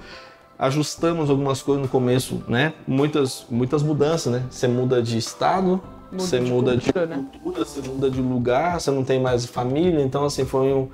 Ajustamos 0.59 1.29
algumas 1.29 1.61
coisas 1.61 1.81
no 1.83 1.89
começo, 1.89 2.41
né? 2.47 2.73
Muitas, 2.87 3.45
muitas 3.49 3.83
mudanças, 3.83 4.31
né? 4.33 4.43
Você 4.49 4.67
muda 4.67 5.01
de 5.01 5.17
estado, 5.17 5.81
Muda 6.11 6.23
você 6.23 6.39
de 6.39 6.49
muda 6.51 6.71
cultura, 6.73 7.07
de 7.07 7.13
né? 7.15 7.25
cultura, 7.41 7.65
você 7.65 7.81
muda 7.87 8.09
de 8.11 8.21
lugar, 8.21 8.79
você 8.79 8.91
não 8.91 9.03
tem 9.03 9.19
mais 9.21 9.45
família. 9.45 10.01
Então, 10.01 10.23
assim, 10.25 10.45
foi 10.45 10.73
um. 10.73 10.87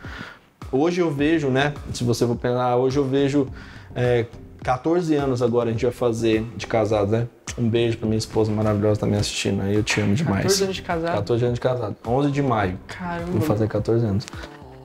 Hoje 0.71 1.01
eu 1.01 1.11
vejo, 1.11 1.49
né? 1.49 1.73
Se 1.93 2.03
você 2.03 2.25
for 2.25 2.35
pensar, 2.35 2.75
hoje 2.77 2.97
eu 2.97 3.03
vejo 3.05 3.47
é, 3.95 4.25
14 4.63 5.13
anos 5.15 5.41
agora 5.41 5.69
a 5.69 5.71
gente 5.73 5.83
vai 5.85 5.93
fazer 5.93 6.43
de 6.55 6.65
casado, 6.65 7.11
né? 7.11 7.27
Um 7.57 7.67
beijo 7.67 7.97
pra 7.97 8.07
minha 8.07 8.17
esposa 8.17 8.49
maravilhosa 8.51 9.01
também 9.01 9.19
assistindo 9.19 9.61
aí, 9.61 9.75
eu 9.75 9.83
te 9.83 9.99
amo 9.99 10.15
demais. 10.15 10.43
14 10.43 10.63
anos 10.63 10.75
de 10.77 10.81
casado. 10.81 11.13
14 11.15 11.43
anos 11.45 11.55
de 11.55 11.61
casado. 11.61 11.95
11 12.07 12.31
de 12.31 12.41
maio, 12.41 12.79
Caramba. 12.87 13.31
vou 13.31 13.41
fazer 13.41 13.67
14 13.67 14.05
anos. 14.05 14.25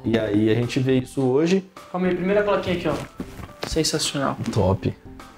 E 0.04 0.18
aí 0.18 0.50
a 0.50 0.54
gente 0.54 0.80
vê 0.80 0.98
isso 0.98 1.20
hoje. 1.22 1.64
Calma 1.92 2.08
aí, 2.08 2.14
primeira 2.16 2.42
plaquinha 2.42 2.76
aqui, 2.76 2.88
ó. 2.88 2.94
Sensacional. 3.68 4.36
Top. 4.52 4.92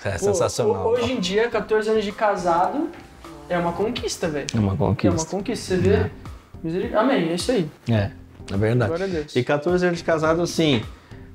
É 0.04 0.12
Pô, 0.12 0.18
sensacional. 0.18 0.86
ho- 0.86 0.90
Hoje 0.92 1.12
em 1.12 1.20
dia, 1.20 1.48
14 1.48 1.90
anos 1.90 2.04
de 2.04 2.12
casado 2.12 2.88
é 3.48 3.58
uma 3.58 3.72
conquista, 3.72 4.28
velho. 4.28 4.46
É 4.54 4.58
uma 4.58 4.68
É 4.68 4.74
uma 4.74 4.76
conquista. 4.76 5.30
conquista, 5.30 5.74
você 5.76 5.80
vê? 5.80 6.10
Miseric- 6.62 6.94
Amém, 6.94 7.28
é 7.30 7.34
isso 7.34 7.52
aí. 7.52 7.70
É, 7.88 8.10
é 8.52 8.56
verdade. 8.56 8.88
Glória 8.88 9.06
a 9.06 9.08
Deus. 9.08 9.36
E 9.36 9.42
14 9.44 9.86
anos 9.86 9.98
de 9.98 10.04
casado, 10.04 10.42
assim, 10.42 10.82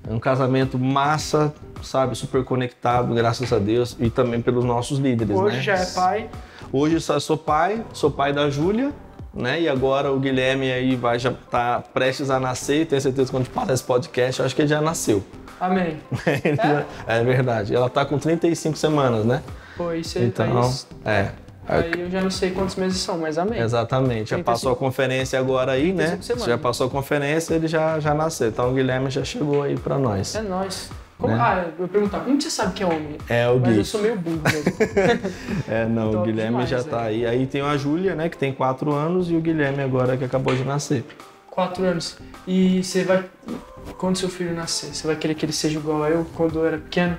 é 0.10 0.14
um 0.14 0.20
casamento 0.20 0.78
massa, 0.78 1.54
sabe, 1.82 2.16
super 2.16 2.44
conectado, 2.44 3.14
graças 3.14 3.52
a 3.54 3.60
Deus, 3.60 3.96
e 4.00 4.10
também 4.10 4.42
pelos 4.42 4.66
nossos 4.66 5.00
líderes, 5.00 5.36
Hoje 5.38 5.58
né? 5.58 5.62
já 5.62 5.76
é 5.76 5.86
pai. 5.86 6.30
Hoje 6.72 7.00
só 7.00 7.20
sou 7.20 7.38
pai, 7.38 7.84
sou 7.94 8.12
pai 8.12 8.34
da 8.34 8.50
Júlia, 8.50 8.92
né? 9.34 9.62
E 9.62 9.70
agora 9.70 10.12
o 10.12 10.20
Guilherme 10.20 10.72
aí 10.72 10.96
vai 10.96 11.18
já 11.20 11.32
tá 11.32 11.82
prestes 11.94 12.30
a 12.30 12.40
nascer, 12.40 12.82
e 12.82 12.86
tenho 12.86 13.02
certeza 13.02 13.28
que 13.28 13.32
quando 13.32 13.48
passar 13.50 13.74
esse 13.74 13.84
podcast, 13.84 14.40
eu 14.40 14.46
acho 14.46 14.56
que 14.56 14.62
ele 14.62 14.70
já 14.70 14.82
nasceu. 14.82 15.24
Amém. 15.60 15.98
é? 17.08 17.24
verdade. 17.24 17.74
Ela 17.74 17.90
tá 17.90 18.04
com 18.06 18.18
35 18.18 18.78
semanas, 18.78 19.24
né? 19.24 19.42
Pô, 19.78 19.94
isso 19.94 20.18
aí, 20.18 20.26
Então, 20.26 20.62
aí, 21.06 21.12
é. 21.14 21.32
Aí 21.68 21.92
eu 21.98 22.10
já 22.10 22.22
não 22.22 22.32
sei 22.32 22.52
quantos 22.52 22.76
meses 22.76 22.98
são, 23.00 23.18
mas 23.18 23.38
amém. 23.38 23.60
Exatamente. 23.60 24.30
Já 24.32 24.36
35. 24.38 24.44
passou 24.44 24.72
a 24.72 24.76
conferência 24.76 25.40
agora 25.40 25.72
aí, 25.72 25.94
né? 25.94 26.08
35 26.08 26.24
semanas. 26.24 26.46
Já 26.48 26.58
passou 26.58 26.88
a 26.88 26.90
conferência, 26.90 27.54
ele 27.56 27.68
já, 27.68 28.00
já 28.00 28.14
nasceu. 28.14 28.50
Então 28.50 28.72
o 28.72 28.74
Guilherme 28.74 29.10
já 29.10 29.24
chegou 29.24 29.64
aí 29.64 29.78
pra 29.78 29.98
nós. 29.98 30.36
É 30.36 30.42
nóis. 30.42 30.90
Como, 31.18 31.34
Né? 31.34 31.40
Ah, 31.42 31.66
eu 31.78 31.84
ia 31.86 31.88
perguntar, 31.88 32.20
como 32.22 32.42
você 32.42 32.50
sabe 32.50 32.74
que 32.74 32.84
é 32.84 32.86
homem? 32.86 33.18
É 33.30 33.48
o 33.48 33.60
Mas 33.60 33.72
Gui. 33.72 33.78
eu 33.78 33.86
sou 33.86 34.02
meio 34.02 34.16
burro 34.18 34.42
mesmo. 34.44 34.74
É, 35.70 35.86
não, 35.86 36.12
o 36.12 36.22
Guilherme 36.24 36.52
demais, 36.52 36.70
já 36.70 36.84
tá 36.84 37.04
aí. 37.04 37.26
Aí 37.26 37.48
tem 37.48 37.62
a 37.62 37.78
Júlia, 37.78 38.14
né, 38.16 38.28
que 38.28 38.38
tem 38.38 38.52
4 38.52 38.92
anos, 38.92 39.30
e 39.30 39.36
o 39.36 39.40
Guilherme 39.40 39.82
agora 39.82 40.18
que 40.18 40.26
acabou 40.26 40.54
de 40.56 40.64
nascer. 40.66 41.06
Quatro 41.50 41.86
anos. 41.86 42.18
E 42.48 42.84
você 42.84 43.04
vai. 43.04 43.24
Quando 43.98 44.18
seu 44.18 44.28
filho 44.28 44.54
nascer, 44.54 44.94
você 44.94 45.06
vai 45.06 45.16
querer 45.16 45.36
que 45.36 45.46
ele 45.46 45.54
seja 45.54 45.78
igual 45.80 46.04
a 46.04 46.10
eu 46.10 46.26
quando 46.36 46.60
eu 46.60 46.66
era 46.66 46.78
pequeno? 46.78 47.18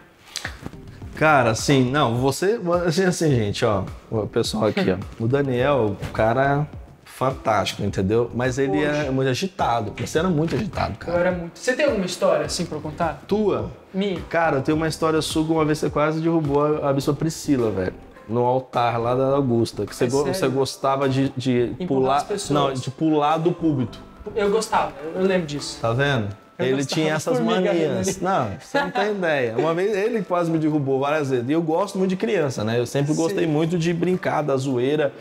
Cara, 1.16 1.50
assim, 1.50 1.90
não, 1.90 2.16
você. 2.16 2.60
Assim, 2.86 3.04
assim, 3.04 3.30
gente, 3.30 3.64
ó. 3.64 3.84
O 4.10 4.26
pessoal 4.26 4.66
aqui, 4.66 4.90
ó. 4.90 5.22
O 5.22 5.28
Daniel, 5.28 5.96
o 6.02 6.06
cara 6.12 6.66
fantástico, 7.04 7.82
entendeu? 7.84 8.28
Mas 8.34 8.58
ele 8.58 8.82
é 8.82 9.08
muito 9.10 9.28
agitado. 9.28 9.92
Você 9.96 10.18
era 10.18 10.28
muito 10.28 10.54
agitado, 10.56 10.94
Eu 10.94 10.98
cara. 11.06 11.18
era 11.20 11.30
muito. 11.32 11.56
Você 11.58 11.72
tem 11.74 11.86
alguma 11.86 12.04
história 12.06 12.44
assim 12.46 12.66
pra 12.66 12.76
eu 12.78 12.82
contar? 12.82 13.22
Tua? 13.28 13.70
Minha. 13.92 14.20
Cara, 14.28 14.60
tem 14.60 14.74
uma 14.74 14.88
história 14.88 15.22
sua, 15.22 15.42
uma 15.44 15.64
vez 15.64 15.78
você 15.78 15.88
quase 15.88 16.20
derrubou 16.20 16.82
a, 16.84 16.90
a 16.90 16.92
bispa 16.92 17.12
Priscila, 17.12 17.70
velho. 17.70 17.94
No 18.28 18.40
altar 18.44 18.98
lá 18.98 19.14
da 19.14 19.26
Augusta. 19.36 19.86
Que 19.86 19.94
você, 19.94 20.04
É 20.04 20.08
go- 20.08 20.24
você 20.24 20.48
gostava 20.48 21.08
de, 21.08 21.28
de 21.36 21.76
Empurrar 21.78 22.24
pular. 22.26 22.40
Não, 22.50 22.72
de 22.72 22.90
pular 22.90 23.36
do 23.38 23.52
púlpito. 23.52 24.00
Eu 24.34 24.50
gostava, 24.50 24.92
eu 25.14 25.22
lembro 25.22 25.46
disso. 25.46 25.78
Tá 25.80 25.92
vendo? 25.92 26.28
Eu 26.58 26.66
ele 26.66 26.84
tinha 26.84 27.14
essas 27.14 27.38
formiga 27.38 27.72
manias. 27.72 28.20
Não, 28.20 28.52
você 28.60 28.80
não 28.80 28.90
tem 28.90 29.10
ideia. 29.10 29.56
Uma 29.58 29.74
vez 29.74 29.96
ele 29.96 30.22
quase 30.22 30.50
me 30.50 30.58
derrubou 30.58 31.00
várias 31.00 31.30
vezes. 31.30 31.48
E 31.48 31.52
eu 31.52 31.62
gosto 31.62 31.98
muito 31.98 32.10
de 32.10 32.16
criança, 32.16 32.62
né? 32.62 32.78
Eu 32.78 32.86
sempre 32.86 33.12
gostei 33.12 33.44
Sim. 33.44 33.50
muito 33.50 33.76
de 33.76 33.92
brincar, 33.92 34.42
da 34.42 34.56
zoeira. 34.56 35.12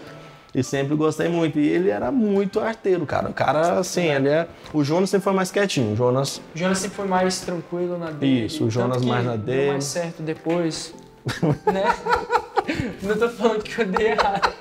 E 0.53 0.63
sempre 0.63 0.95
gostei 0.95 1.27
muito. 1.27 1.59
E 1.59 1.67
ele 1.67 1.89
era 1.89 2.11
muito 2.11 2.59
arteiro, 2.59 3.05
cara. 3.07 3.29
O 3.29 3.33
cara, 3.33 3.79
assim, 3.79 4.05
ele 4.05 4.29
é. 4.29 4.47
O 4.71 4.83
Jonas 4.83 5.09
sempre 5.09 5.23
foi 5.23 5.33
mais 5.33 5.49
quietinho. 5.49 5.93
O 5.93 5.95
Jonas. 5.95 6.37
O 6.53 6.57
Jonas 6.57 6.77
sempre 6.77 6.95
foi 6.95 7.07
mais 7.07 7.39
tranquilo 7.41 7.97
na 7.97 8.11
dele. 8.11 8.45
Isso, 8.45 8.65
o 8.65 8.69
Jonas 8.69 9.03
mais 9.03 9.25
na 9.25 9.35
deu 9.35 9.45
dele. 9.45 9.71
mais 9.71 9.85
certo 9.85 10.21
depois. 10.21 10.93
né? 11.65 11.95
Não 13.01 13.17
tô 13.17 13.29
falando 13.29 13.63
que 13.63 13.81
eu 13.81 13.85
dei 13.87 14.11
errado. 14.11 14.53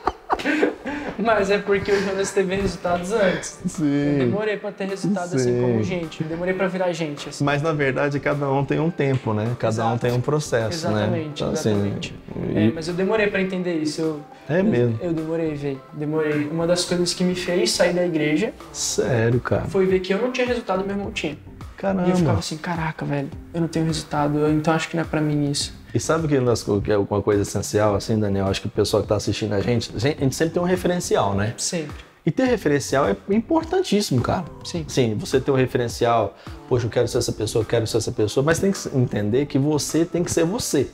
Mas 1.23 1.51
é 1.51 1.59
porque 1.59 1.93
o 1.93 2.03
Jonas 2.03 2.31
teve 2.33 2.55
resultados 2.57 3.13
antes. 3.13 3.59
Eu 3.65 3.69
Sim. 3.71 4.19
demorei 4.19 4.57
pra 4.57 4.73
ter 4.73 4.87
resultados 4.89 5.35
assim 5.35 5.55
Sim. 5.55 5.61
como 5.61 5.83
gente. 5.83 6.21
Eu 6.23 6.29
demorei 6.29 6.55
pra 6.55 6.67
virar 6.69 6.93
gente. 6.93 7.29
Assim. 7.29 7.45
Mas 7.45 7.63
na 7.63 7.73
verdade 7.73 8.19
cada 8.21 8.51
um 8.51 8.65
tem 8.65 8.81
um 8.81 8.91
tempo, 8.91 9.33
né? 9.33 9.55
Cada 9.59 9.85
um 9.85 9.89
Exato. 9.91 10.01
tem 10.01 10.13
um 10.13 10.21
processo, 10.21 10.89
né? 10.89 10.95
Exatamente, 11.03 11.43
Então, 11.43 11.53
assim, 11.53 11.71
exatamente. 11.71 12.15
e- 12.55 12.59
É, 12.59 12.73
mas 12.75 12.89
eu 12.89 12.95
demorei 12.95 13.27
pra 13.29 13.41
entender 13.41 13.75
isso. 13.75 14.01
Eu, 14.01 14.21
É 14.49 14.61
eu- 14.61 14.65
mesmo. 14.65 14.99
Eu, 15.01 15.13
demorei, 15.13 15.55
velho. 15.55 15.81
Demorei. 15.93 16.49
Uma 16.49 16.67
das 16.67 16.85
coisas 16.85 17.15
que 17.15 17.23
me 17.25 17.35
fez 17.35 17.71
sair 17.71 17.93
da 17.95 18.05
igreja 18.05 18.53
Sério, 18.73 19.41
cara. 19.41 19.65
foi 19.65 19.87
ver 19.87 20.01
que 20.01 20.13
eu 20.13 20.19
não 20.21 20.33
tinha 20.33 20.47
resultado 20.47 20.85
meu 20.85 20.97
irmão 20.97 21.11
tinha. 21.13 21.37
Caramba. 21.77 22.07
E 22.07 22.11
eu 22.11 22.17
ficava 22.17 22.39
assim, 22.39 22.57
caraca, 22.57 23.05
velho, 23.05 23.29
eu 23.53 23.61
não 23.61 23.69
tenho 23.69 23.85
resultado, 23.87 24.39
eu- 24.39 24.53
então 24.53 24.73
acho 24.73 24.89
que 24.89 24.97
não 24.97 25.03
é 25.03 25.07
pra 25.07 25.21
mim 25.21 25.51
isso. 25.51 25.75
E 25.95 26.01
sabe 26.01 26.27
que, 26.29 26.39
co- 26.65 26.81
que 26.81 26.91
é 26.91 26.97
uma 26.99 27.21
coisa 27.23 27.43
essencial, 27.43 27.95
assim, 27.95 28.19
Daniel? 28.19 28.47
Acho 28.47 28.63
que 28.63 28.67
o 28.67 28.71
pessoal 28.71 29.03
que 29.03 29.07
está 29.07 29.17
assistindo 29.17 29.53
a 29.53 29.61
gente, 29.61 29.91
a 29.95 29.99
gente 29.99 30.19
a 30.19 30.23
gente 30.23 30.35
sempre 30.35 30.55
tem 30.55 30.63
um 30.63 30.67
referencial, 30.67 31.35
né? 31.35 31.55
Sempre. 31.59 31.95
E 32.25 32.31
ter 32.31 32.45
referencial 32.45 33.07
é 33.09 33.17
importantíssimo, 33.29 34.21
cara. 34.23 34.45
Sim. 34.65 34.85
Sim, 34.89 35.15
você 35.17 35.41
ter 35.41 35.51
um 35.51 35.57
referencial, 35.57 36.37
poxa, 36.69 36.87
eu 36.87 36.91
quero 36.91 37.09
ser 37.09 37.19
essa 37.19 37.33
pessoa, 37.33 37.63
eu 37.63 37.67
quero 37.67 37.87
ser 37.87 37.97
essa 37.99 38.13
pessoa, 38.13 38.45
mas 38.45 38.59
tem 38.61 38.71
que 38.71 38.79
entender 38.97 39.47
que 39.47 39.59
você 39.59 40.05
tem 40.05 40.23
que 40.23 40.31
ser 40.31 40.45
você, 40.45 40.89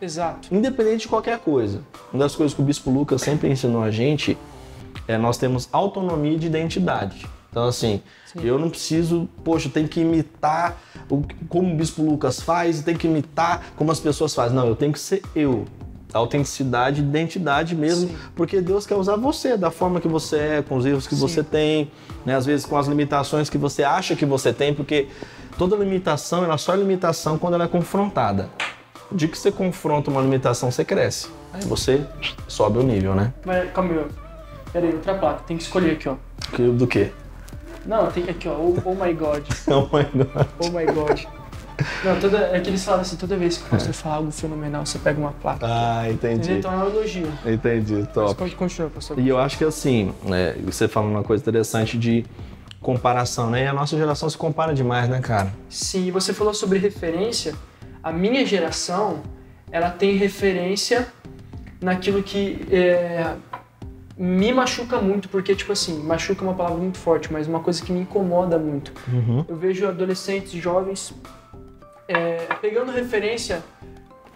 Exato. 0.00 0.54
independente 0.54 1.00
de 1.02 1.08
qualquer 1.08 1.38
coisa. 1.38 1.80
Uma 2.12 2.22
das 2.24 2.36
coisas 2.36 2.54
que 2.54 2.60
o 2.60 2.64
Bispo 2.64 2.90
Lucas 2.90 3.22
sempre 3.22 3.50
ensinou 3.50 3.82
a 3.82 3.90
gente 3.90 4.36
é 5.08 5.16
nós 5.16 5.38
temos 5.38 5.68
autonomia 5.72 6.38
de 6.38 6.46
identidade. 6.46 7.26
Então, 7.54 7.68
assim, 7.68 8.02
eu 8.42 8.58
não 8.58 8.68
preciso, 8.68 9.28
poxa, 9.44 9.68
eu 9.68 9.72
tenho 9.72 9.86
que 9.86 10.00
imitar 10.00 10.76
o, 11.08 11.22
como 11.48 11.72
o 11.72 11.76
Bispo 11.76 12.02
Lucas 12.02 12.40
faz, 12.40 12.82
tem 12.82 12.96
que 12.96 13.06
imitar 13.06 13.62
como 13.76 13.92
as 13.92 14.00
pessoas 14.00 14.34
fazem. 14.34 14.56
Não, 14.56 14.66
eu 14.66 14.74
tenho 14.74 14.92
que 14.92 14.98
ser 14.98 15.22
eu. 15.36 15.64
Autenticidade, 16.12 17.00
identidade 17.00 17.74
mesmo, 17.76 18.08
Sim. 18.08 18.16
porque 18.36 18.60
Deus 18.60 18.86
quer 18.86 18.94
usar 18.96 19.14
você 19.16 19.56
da 19.56 19.70
forma 19.70 20.00
que 20.00 20.06
você 20.08 20.36
é, 20.36 20.62
com 20.62 20.76
os 20.76 20.84
erros 20.86 21.06
que 21.08 21.14
Sim. 21.14 21.20
você 21.20 21.42
tem, 21.44 21.90
né? 22.26 22.34
às 22.36 22.44
vezes 22.46 22.66
com 22.66 22.76
as 22.76 22.86
limitações 22.88 23.48
que 23.50 23.58
você 23.58 23.82
acha 23.84 24.14
que 24.16 24.24
você 24.26 24.52
tem, 24.52 24.72
porque 24.74 25.08
toda 25.58 25.74
limitação 25.76 26.42
ela 26.44 26.56
só 26.58 26.74
é 26.74 26.76
limitação 26.76 27.36
quando 27.38 27.54
ela 27.54 27.64
é 27.64 27.68
confrontada. 27.68 28.48
O 29.10 29.14
dia 29.16 29.26
que 29.28 29.36
você 29.38 29.50
confronta 29.52 30.08
uma 30.10 30.20
limitação, 30.20 30.70
você 30.72 30.84
cresce. 30.84 31.28
Aí 31.52 31.62
você 31.64 32.04
sobe 32.48 32.78
o 32.78 32.82
nível, 32.82 33.14
né? 33.14 33.32
Mas 33.44 33.70
calma 33.72 33.92
aí, 33.92 33.98
ó. 33.98 34.70
Pera 34.72 34.86
aí, 34.86 34.94
outra 34.94 35.14
placa, 35.14 35.42
tem 35.46 35.56
que 35.56 35.62
escolher 35.64 35.92
aqui, 35.92 36.08
ó. 36.08 36.14
Que- 36.52 36.68
Do 36.68 36.86
quê? 36.86 37.12
Não, 37.86 38.10
tem 38.10 38.24
aqui, 38.28 38.48
ó. 38.48 38.52
Oh, 38.52 38.76
oh 38.84 38.94
my 38.94 39.12
god. 39.12 39.42
Oh 39.68 39.82
my 39.96 40.04
God. 40.04 40.46
Oh 40.58 40.70
my 40.70 40.86
god. 40.86 41.24
Não, 42.04 42.18
toda, 42.20 42.38
é 42.52 42.60
que 42.60 42.70
eles 42.70 42.84
falam 42.84 43.00
assim, 43.00 43.16
toda 43.16 43.36
vez 43.36 43.58
que 43.58 43.68
você 43.68 43.92
fala 43.92 44.16
algo 44.16 44.30
fenomenal, 44.30 44.86
você 44.86 44.98
pega 44.98 45.18
uma 45.18 45.32
placa. 45.32 45.66
Ah, 45.68 46.08
Entendeu? 46.08 46.36
entendi. 46.36 46.58
Então 46.58 46.72
é 46.72 46.76
um 46.76 46.88
elogio. 46.88 47.28
Entendi, 47.44 47.94
Mas 47.94 48.08
top. 48.12 48.50
continuar, 48.54 48.90
pastor. 48.90 49.18
E 49.18 49.28
eu 49.28 49.38
acho 49.38 49.58
que 49.58 49.64
assim, 49.64 50.14
né, 50.22 50.52
você 50.64 50.86
fala 50.86 51.06
uma 51.06 51.24
coisa 51.24 51.42
interessante 51.42 51.98
de 51.98 52.24
comparação, 52.80 53.50
né? 53.50 53.64
E 53.64 53.66
a 53.66 53.72
nossa 53.72 53.96
geração 53.96 54.28
se 54.30 54.36
compara 54.38 54.72
demais, 54.72 55.08
né, 55.08 55.20
cara? 55.20 55.52
Sim, 55.68 56.06
e 56.06 56.10
você 56.10 56.32
falou 56.32 56.54
sobre 56.54 56.78
referência. 56.78 57.54
A 58.02 58.12
minha 58.12 58.44
geração, 58.46 59.22
ela 59.72 59.90
tem 59.90 60.16
referência 60.16 61.08
naquilo 61.80 62.22
que 62.22 62.66
é, 62.70 63.34
me 64.16 64.52
machuca 64.52 65.00
muito, 65.00 65.28
porque, 65.28 65.54
tipo 65.54 65.72
assim, 65.72 65.98
machuca 66.02 66.44
é 66.44 66.48
uma 66.48 66.54
palavra 66.54 66.78
muito 66.78 66.98
forte, 66.98 67.32
mas 67.32 67.46
uma 67.48 67.60
coisa 67.60 67.82
que 67.84 67.92
me 67.92 68.00
incomoda 68.00 68.58
muito. 68.58 68.92
Uhum. 69.12 69.44
Eu 69.48 69.56
vejo 69.56 69.86
adolescentes, 69.88 70.52
jovens, 70.52 71.12
é, 72.08 72.36
pegando 72.60 72.92
referência 72.92 73.62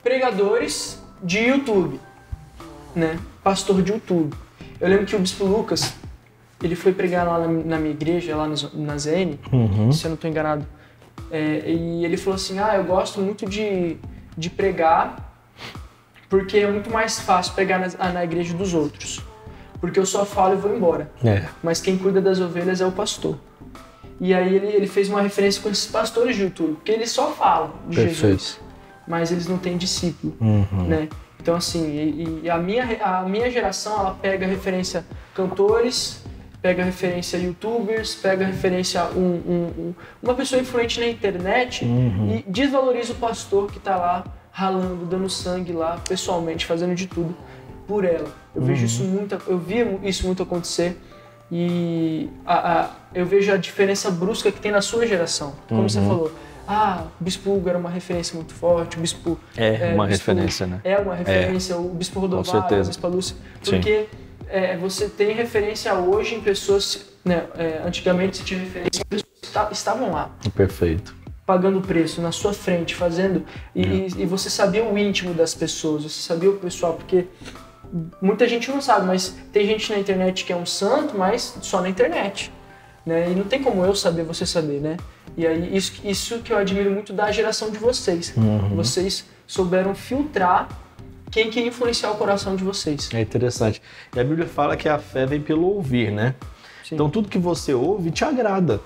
pregadores 0.03 1.03
de 1.23 1.39
YouTube, 1.39 2.01
né? 2.95 3.19
Pastor 3.43 3.83
de 3.83 3.93
YouTube. 3.93 4.35
Eu 4.81 4.89
lembro 4.89 5.07
que 5.07 5.15
o 5.15 5.19
Bispo 5.19 5.45
Lucas, 5.45 5.95
ele 6.63 6.75
foi 6.75 6.93
pregar 6.93 7.27
lá 7.27 7.39
na, 7.41 7.47
na 7.49 7.79
minha 7.79 7.91
igreja, 7.93 8.37
lá 8.37 8.49
na 8.75 8.97
ZN, 8.99 9.39
Uhum. 9.53 9.93
se 9.93 10.05
eu 10.05 10.09
não 10.11 10.15
estou 10.15 10.31
enganado. 10.31 10.67
É, 11.31 11.71
e 11.71 12.05
ele 12.05 12.17
falou 12.17 12.37
assim: 12.37 12.59
Ah, 12.59 12.77
eu 12.77 12.85
gosto 12.85 13.21
muito 13.21 13.45
de, 13.47 13.97
de 14.37 14.49
pregar 14.51 15.25
porque 16.29 16.59
é 16.59 16.71
muito 16.71 16.91
mais 16.91 17.19
fácil 17.21 17.55
pregar 17.55 17.81
na, 17.81 18.13
na 18.13 18.25
igreja 18.25 18.55
dos 18.55 18.73
outros. 18.75 19.21
Porque 19.81 19.99
eu 19.99 20.07
só 20.07 20.25
falo 20.25 20.55
e 20.55 20.57
vou 20.57 20.75
embora. 20.75 21.11
É. 21.25 21.45
Mas 21.63 21.81
quem 21.81 21.97
cuida 21.99 22.21
das 22.21 22.41
ovelhas 22.41 22.81
é 22.81 22.87
o 22.87 22.93
pastor. 22.93 23.37
E 24.21 24.35
aí 24.35 24.55
ele, 24.55 24.67
ele 24.67 24.87
fez 24.87 25.09
uma 25.09 25.21
referência 25.23 25.63
com 25.63 25.69
esses 25.69 25.87
pastores 25.87 26.35
de 26.37 26.43
YouTube, 26.43 26.75
porque 26.75 26.91
eles 26.91 27.11
só 27.11 27.31
falam 27.31 27.73
de 27.89 27.97
Jesus, 27.97 28.21
Perfeito. 28.21 28.61
mas 29.07 29.31
eles 29.31 29.47
não 29.47 29.59
têm 29.59 29.77
discípulo, 29.77 30.35
Uhum. 30.41 30.85
né? 30.89 31.09
Então 31.41 31.55
assim, 31.55 31.87
e, 31.89 32.41
e 32.45 32.51
a, 32.51 32.59
minha, 32.59 32.85
a 33.01 33.23
minha 33.23 33.49
geração, 33.51 34.01
ela 34.01 34.15
pega 34.21 34.45
referência 34.45 35.05
cantores, 35.33 36.21
pega 36.61 36.83
referência 36.83 37.37
youtubers, 37.39 38.17
pega 38.17 38.45
referência 38.45 39.05
um, 39.15 39.21
um- 39.21 39.73
um- 39.79 39.95
uma 40.21 40.35
pessoa 40.35 40.61
influente 40.61 40.99
na 40.99 41.07
internet 41.07 41.85
Uhum. 41.85 42.43
e 42.45 42.51
desvaloriza 42.51 43.13
o 43.13 43.17
pastor 43.17 43.71
que 43.71 43.79
tá 43.79 43.97
lá 43.97 44.25
ralando, 44.51 45.07
dando 45.07 45.31
sangue 45.31 45.73
lá, 45.73 46.01
pessoalmente, 46.09 46.67
fazendo 46.67 46.93
de 46.97 47.07
tudo 47.07 47.35
por 47.89 48.05
ela. 48.05 48.29
Eu 48.55 48.61
vejo 48.63 48.85
isso 48.85 49.03
muito, 49.03 49.37
eu 49.49 49.59
vi 49.59 49.77
isso 50.05 50.27
muito 50.27 50.43
acontecer 50.43 51.01
e 51.51 52.29
a- 52.47 52.81
a- 52.83 52.91
eu 53.15 53.25
vejo 53.25 53.51
a 53.51 53.57
diferença 53.57 54.11
brusca 54.11 54.53
que 54.53 54.61
tem 54.61 54.71
na 54.71 54.83
sua 54.83 55.07
geração. 55.07 55.55
Como 55.69 55.89
você 55.89 55.99
falou, 56.01 56.31
ah, 56.67 57.05
o 57.19 57.25
Bispo 57.25 57.51
Hugo 57.51 57.69
era 57.71 57.79
uma 57.79 57.89
referência 57.89 58.37
muito 58.37 58.53
forte, 58.53 58.99
o 58.99 59.01
Bispo... 59.01 59.39
É 59.57 59.93
uma 59.95 60.05
o 60.05 60.07
Bispo- 60.07 60.31
referência, 60.31 60.67
né? 60.67 60.81
É 60.85 60.99
uma 60.99 61.15
referência, 61.15 61.77
o 61.79 61.89
Bispo 61.89 62.21
Rodovalho. 62.21 62.85
Bispa 62.85 63.09
Lúcia, 63.09 63.35
Sim. 63.63 63.71
porque 63.73 64.07
é, 64.51 64.77
você 64.77 65.09
tem 65.09 65.33
referência 65.35 65.95
hoje 65.95 66.35
em 66.35 66.41
pessoas, 66.43 67.07
né, 67.25 67.45
é, 67.57 67.83
antigamente 67.87 68.37
você 68.39 68.45
tinha 68.45 68.61
referência 68.61 69.01
em 69.01 69.05
pessoas 69.07 69.23
que 69.41 69.47
esta- 69.47 69.69
estavam 69.73 70.13
lá, 70.13 70.31
Perfeito. 70.55 71.15
pagando 71.47 71.79
o 71.79 71.83
preço 71.83 72.21
na 72.21 72.33
sua 72.33 72.53
frente, 72.53 72.95
fazendo. 72.95 73.43
E, 73.75 73.83
É. 73.83 73.87
e- 73.87 74.23
e 74.23 74.27
você 74.27 74.51
sabia 74.51 74.85
o 74.85 74.99
íntimo 74.99 75.33
das 75.33 75.55
pessoas, 75.55 76.03
você 76.03 76.21
sabia 76.21 76.51
o 76.51 76.55
pessoal, 76.59 76.93
porque 76.95 77.25
muita 78.21 78.49
gente 78.49 78.71
não 78.71 78.81
sabe, 78.81 79.07
mas 79.07 79.35
tem 79.53 79.67
gente 79.67 79.91
na 79.93 79.99
internet 79.99 80.45
que 80.45 80.53
é 80.53 80.57
um 80.57 80.67
santo, 80.67 81.17
mas 81.17 81.59
só 81.63 81.81
na 81.81 81.89
internet. 81.89 82.53
Né? 83.05 83.31
E 83.31 83.35
não 83.35 83.45
tem 83.45 83.63
como 83.63 83.85
eu 83.85 83.95
saber, 83.95 84.23
você 84.23 84.45
saber, 84.45 84.81
né? 84.81 84.97
E 85.37 85.47
aí, 85.47 85.75
isso, 85.75 85.93
isso 86.05 86.39
que 86.41 86.53
eu 86.53 86.59
admiro 86.59 86.91
muito 86.91 87.13
da 87.13 87.31
geração 87.33 87.71
de 87.71 87.79
vocês. 87.79 88.35
Uhum. 88.37 88.77
Vocês 88.77 89.25
souberam 89.47 89.95
filtrar 89.95 90.69
quem 91.31 91.51
queria 91.51 91.69
influenciar 91.69 92.11
o 92.11 92.17
coração 92.17 92.57
de 92.57 92.65
vocês. 92.65 93.09
É 93.13 93.21
interessante. 93.21 93.81
E 94.15 94.21
a 94.21 94.25
Bíblia 94.25 94.47
fala 94.47 94.77
que 94.77 94.89
a 94.89 94.99
fé 94.99 95.27
vem 95.27 95.41
pelo 95.41 95.67
ouvir, 95.67 96.11
né? 96.11 96.35
Sim. 96.85 96.95
Então 96.95 97.09
tudo 97.09 97.29
que 97.29 97.39
você 97.39 97.73
ouve 97.73 98.11
te 98.11 98.25
agrada. 98.25 98.81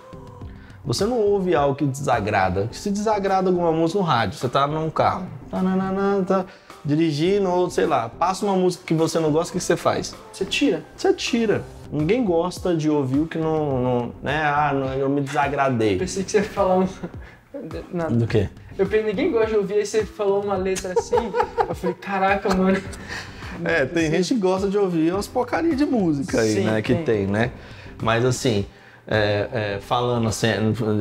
Você 0.84 1.04
não 1.04 1.18
ouve 1.18 1.54
algo 1.54 1.76
que 1.76 1.86
desagrada. 1.86 2.68
Se 2.72 2.90
desagrada 2.90 3.48
alguma 3.48 3.70
música 3.70 4.00
no 4.00 4.04
rádio, 4.04 4.38
você 4.38 4.48
tá 4.48 4.66
num 4.66 4.90
carro, 4.90 5.28
tá, 5.48 5.62
nananã, 5.62 6.24
tá 6.24 6.44
dirigindo, 6.84 7.48
ou 7.48 7.70
sei 7.70 7.86
lá, 7.86 8.08
passa 8.08 8.44
uma 8.44 8.56
música 8.56 8.84
que 8.86 8.94
você 8.94 9.18
não 9.18 9.30
gosta, 9.30 9.52
o 9.52 9.58
que 9.58 9.62
você 9.62 9.76
faz? 9.76 10.14
Você 10.32 10.44
tira. 10.44 10.82
Você 10.96 11.12
tira. 11.12 11.64
Ninguém 11.90 12.24
gosta 12.24 12.74
de 12.74 12.88
ouvir 12.88 13.20
o 13.20 13.26
que 13.26 13.38
não, 13.38 13.82
não 13.82 14.12
né? 14.22 14.42
Ah, 14.42 14.72
não, 14.74 14.94
eu 14.94 15.08
me 15.08 15.20
desagradei. 15.20 15.98
Pensei 15.98 16.24
que 16.24 16.30
você 16.30 16.38
ia 16.38 16.44
falar 16.44 16.78
um... 16.78 16.88
Nada. 17.92 18.14
Do 18.14 18.26
quê? 18.26 18.48
Eu 18.78 18.86
pensei, 18.86 19.04
ninguém 19.04 19.30
gosta 19.30 19.50
de 19.50 19.56
ouvir, 19.56 19.74
aí 19.74 19.86
você 19.86 20.04
falou 20.04 20.42
uma 20.42 20.56
letra 20.56 20.94
assim. 20.98 21.16
eu 21.68 21.74
falei, 21.74 21.94
caraca, 21.96 22.54
mano. 22.54 22.80
É, 23.64 23.84
tem 23.84 24.10
gente 24.10 24.34
que 24.34 24.40
gosta 24.40 24.68
de 24.68 24.78
ouvir 24.78 25.12
umas 25.12 25.28
porcarias 25.28 25.76
de 25.76 25.84
música 25.84 26.40
aí, 26.40 26.54
Sim, 26.54 26.64
né? 26.64 26.80
Que 26.80 26.94
tem. 26.94 27.04
tem, 27.04 27.26
né? 27.26 27.50
Mas 28.02 28.24
assim, 28.24 28.64
é, 29.06 29.48
é, 29.52 29.80
falando 29.80 30.28
assim, 30.28 30.48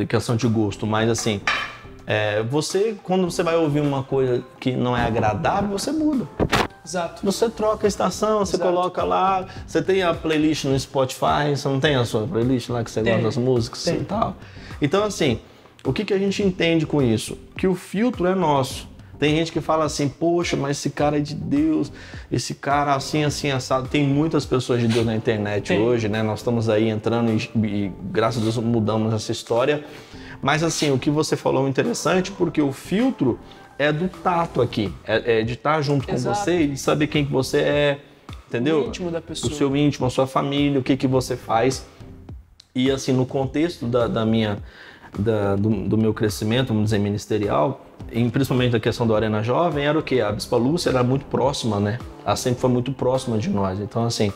questão 0.07 0.35
de 0.35 0.47
gosto, 0.47 0.85
mas 0.85 1.09
assim, 1.09 1.41
é, 2.13 2.43
você, 2.43 2.97
quando 3.01 3.23
você 3.31 3.41
vai 3.41 3.55
ouvir 3.55 3.79
uma 3.79 4.03
coisa 4.03 4.43
que 4.59 4.73
não 4.73 4.97
é 4.97 5.05
agradável, 5.05 5.69
você 5.69 5.93
muda. 5.93 6.27
Exato. 6.85 7.25
Você 7.25 7.49
troca 7.49 7.87
a 7.87 7.89
estação, 7.89 8.39
você 8.39 8.57
Exato. 8.57 8.69
coloca 8.69 9.01
lá, 9.01 9.47
você 9.65 9.81
tem 9.81 10.03
a 10.03 10.13
playlist 10.13 10.65
no 10.65 10.77
Spotify, 10.77 11.55
você 11.55 11.69
não 11.69 11.79
tem 11.79 11.95
a 11.95 12.03
sua 12.03 12.27
playlist 12.27 12.67
lá 12.67 12.83
que 12.83 12.91
você 12.91 13.01
Tem. 13.01 13.13
gosta 13.13 13.27
das 13.27 13.37
músicas 13.37 13.85
Tem. 13.85 14.01
e 14.01 14.03
tal. 14.03 14.35
Então, 14.81 15.05
assim, 15.05 15.39
o 15.85 15.93
que, 15.93 16.03
que 16.03 16.13
a 16.13 16.17
gente 16.17 16.43
entende 16.43 16.85
com 16.85 17.01
isso? 17.01 17.37
Que 17.55 17.65
o 17.65 17.75
filtro 17.75 18.27
é 18.27 18.35
nosso. 18.35 18.89
Tem 19.17 19.33
gente 19.37 19.49
que 19.49 19.61
fala 19.61 19.85
assim, 19.85 20.09
poxa, 20.09 20.57
mas 20.57 20.79
esse 20.79 20.89
cara 20.89 21.15
é 21.17 21.21
de 21.21 21.33
Deus, 21.33 21.93
esse 22.29 22.55
cara 22.55 22.93
assim, 22.93 23.23
assim, 23.23 23.51
assado. 23.51 23.87
Tem 23.87 24.05
muitas 24.05 24.45
pessoas 24.45 24.81
de 24.81 24.87
Deus 24.89 25.05
na 25.05 25.15
internet 25.15 25.69
Tem. 25.69 25.79
hoje, 25.79 26.09
né? 26.09 26.21
Nós 26.21 26.39
estamos 26.39 26.67
aí 26.67 26.89
entrando 26.89 27.31
e, 27.31 27.49
e, 27.65 27.91
graças 28.11 28.41
a 28.41 28.43
Deus 28.43 28.57
mudamos 28.57 29.13
essa 29.13 29.31
história. 29.31 29.85
Mas 30.41 30.63
assim, 30.63 30.91
o 30.91 30.97
que 30.97 31.09
você 31.09 31.35
falou 31.35 31.67
é 31.67 31.69
interessante 31.69 32.31
porque 32.31 32.61
o 32.61 32.71
filtro 32.71 33.39
é 33.77 33.91
do 33.91 34.07
tato 34.09 34.61
aqui. 34.61 34.93
É, 35.05 35.39
é 35.39 35.43
de 35.43 35.53
estar 35.53 35.81
junto 35.81 36.05
com 36.07 36.13
Exato. 36.13 36.37
você 36.37 36.61
e 36.61 36.67
de 36.69 36.77
saber 36.77 37.07
quem 37.07 37.25
que 37.25 37.31
você 37.31 37.59
é, 37.59 37.99
entendeu? 38.47 38.85
O 38.85 38.87
íntimo 38.87 39.11
da 39.11 39.21
pessoa. 39.21 39.51
O 39.51 39.55
seu 39.55 39.75
íntimo, 39.75 40.05
a 40.05 40.09
sua 40.09 40.25
família, 40.27 40.79
o 40.79 40.83
que, 40.83 40.97
que 40.97 41.07
você 41.07 41.35
faz. 41.35 41.85
E 42.73 42.89
assim, 42.89 43.11
no 43.11 43.25
contexto 43.25 43.85
da, 43.85 44.07
da 44.07 44.25
minha, 44.25 44.57
da- 45.17 45.55
do, 45.55 45.69
do 45.87 45.97
meu 45.97 46.13
crescimento, 46.13 46.69
vamos 46.69 46.85
dizer, 46.85 46.99
ministerial, 46.99 47.85
em, 48.11 48.29
principalmente 48.29 48.71
da 48.71 48.79
questão 48.79 49.07
da 49.07 49.15
Arena 49.15 49.41
Jovem, 49.43 49.85
era 49.85 49.97
o 49.97 50.03
quê? 50.03 50.21
A 50.21 50.31
Bispa 50.31 50.57
Lúcia 50.57 50.89
era 50.89 51.03
muito 51.03 51.25
próxima, 51.25 51.79
né? 51.79 51.99
Ela 52.25 52.35
sempre 52.35 52.59
foi 52.59 52.69
muito 52.69 52.91
próxima 52.91 53.37
de 53.37 53.49
nós. 53.49 53.79
Então, 53.79 54.03
assim, 54.03 54.31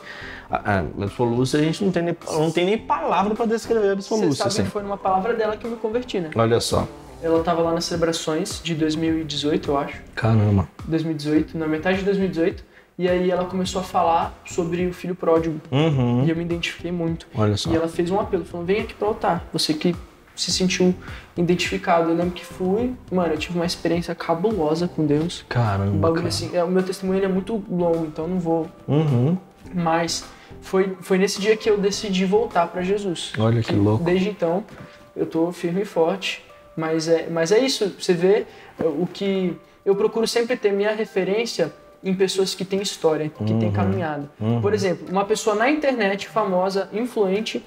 a, 0.50 0.80
a 0.80 0.82
Bispa 0.82 1.24
Lúcia, 1.24 1.60
a 1.60 1.64
gente 1.64 1.84
não 1.84 1.92
tem 1.92 2.04
nem, 2.04 2.18
não 2.32 2.52
tem 2.52 2.66
nem 2.66 2.78
palavra 2.78 3.36
para 3.36 3.46
descrever 3.46 3.92
a 3.92 3.96
Bispa 3.96 4.16
Você 4.16 4.26
Lúcia, 4.26 4.38
sabe 4.44 4.50
assim. 4.50 4.64
que 4.64 4.70
foi 4.70 4.84
numa 4.84 4.98
palavra 4.98 5.34
dela 5.34 5.58
que 5.58 5.66
eu 5.66 5.72
me 5.72 5.78
converti, 5.78 6.20
né? 6.20 6.32
Olha 6.36 6.60
só. 6.60 6.88
Ela 7.22 7.42
tava 7.44 7.62
lá 7.62 7.74
nas 7.74 7.86
celebrações 7.86 8.62
de 8.64 8.76
2018, 8.76 9.72
eu 9.72 9.78
acho. 9.78 10.02
Caramba. 10.14 10.68
2018, 10.88 11.58
na 11.58 11.68
metade 11.68 12.00
de 12.00 12.06
2018. 12.06 12.64
E 12.98 13.10
aí 13.10 13.30
ela 13.30 13.44
começou 13.46 13.82
a 13.82 13.84
falar 13.84 14.34
sobre 14.46 14.86
o 14.88 14.94
filho 14.94 15.16
pródigo. 15.16 15.60
Uhum. 15.70 16.24
E 16.26 16.30
eu 16.30 16.36
me 16.36 16.44
identifiquei 16.44 16.92
muito. 16.92 17.28
Olha 17.36 17.58
só. 17.58 17.70
E 17.70 17.76
ela 17.76 17.90
fez 17.90 18.10
um 18.10 18.20
apelo, 18.20 18.46
falando, 18.46 18.68
vem 18.68 18.82
aqui 18.82 18.94
pro 18.94 19.08
altar. 19.08 19.46
Você 19.52 19.74
que 19.74 19.94
se 20.36 20.52
sentiu 20.52 20.94
identificado. 21.38 22.10
Eu 22.10 22.16
lembro 22.16 22.32
que 22.32 22.46
fui, 22.46 22.94
mano, 23.12 23.34
eu 23.34 23.38
tive 23.38 23.56
uma 23.56 23.66
experiência 23.66 24.14
cabulosa 24.14 24.88
com 24.88 25.06
Deus. 25.06 25.44
Um 25.46 25.50
Caramba. 25.50 25.98
bagulho 25.98 26.16
cara. 26.16 26.28
assim, 26.28 26.56
é, 26.56 26.64
o 26.64 26.68
meu 26.68 26.84
testemunho 26.84 27.24
é 27.24 27.28
muito 27.28 27.64
longo, 27.70 28.06
então 28.06 28.28
não 28.28 28.40
vou. 28.40 28.70
Uhum. 28.88 29.38
Mas 29.74 30.26
foi, 30.62 30.98
foi 31.02 31.18
nesse 31.18 31.42
dia 31.42 31.56
que 31.56 31.70
eu 31.70 31.78
decidi 31.78 32.26
voltar 32.26 32.68
pra 32.68 32.82
Jesus. 32.82 33.34
Olha 33.38 33.62
que 33.62 33.74
louco. 33.74 34.04
Desde 34.04 34.30
então, 34.30 34.64
eu 35.16 35.26
tô 35.26 35.52
firme 35.52 35.82
e 35.82 35.86
forte. 35.86 36.44
Mas 36.76 37.08
é, 37.08 37.28
mas 37.30 37.52
é 37.52 37.60
isso, 37.60 37.96
você 37.98 38.14
vê 38.14 38.46
é, 38.80 38.84
o 38.84 39.08
que. 39.12 39.56
Eu 39.86 39.96
procuro 39.96 40.28
sempre 40.28 40.58
ter 40.58 40.74
minha 40.74 40.94
referência 40.94 41.72
em 42.04 42.14
pessoas 42.14 42.54
que 42.54 42.66
têm 42.66 42.82
história, 42.82 43.30
que 43.30 43.54
têm 43.54 43.72
caminhado. 43.72 44.30
Por 44.62 44.74
exemplo, 44.74 45.08
uma 45.10 45.26
pessoa 45.26 45.56
na 45.56 45.70
internet 45.70 46.28
famosa, 46.28 46.90
influente, 46.94 47.64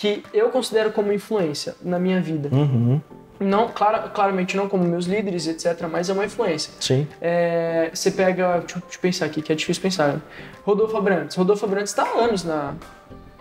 que 0.00 0.22
eu 0.32 0.48
considero 0.48 0.92
como 0.92 1.12
influência 1.12 1.74
na 1.82 1.98
minha 1.98 2.22
vida. 2.22 2.48
Uhum. 2.50 2.98
Não, 3.38 3.68
clara, 3.68 4.00
claramente 4.08 4.56
não 4.56 4.66
como 4.66 4.82
meus 4.82 5.04
líderes, 5.04 5.46
etc., 5.46 5.86
mas 5.92 6.08
é 6.08 6.12
uma 6.14 6.24
influência. 6.24 6.72
Sim. 6.80 7.06
É, 7.20 7.90
você 7.92 8.10
pega, 8.10 8.60
deixa 8.60 8.78
eu, 8.78 8.82
pensar 9.00 9.26
aqui, 9.26 9.42
que 9.42 9.52
é 9.52 9.54
difícil 9.54 9.82
pensar. 9.82 10.14
né? 10.14 10.20
Rodolfo 10.64 10.96
Abrantes. 10.96 11.36
Rodolfo 11.36 11.66
Abrantes 11.66 11.90
está 11.90 12.02
há 12.04 12.18
anos 12.24 12.44
na, 12.44 12.72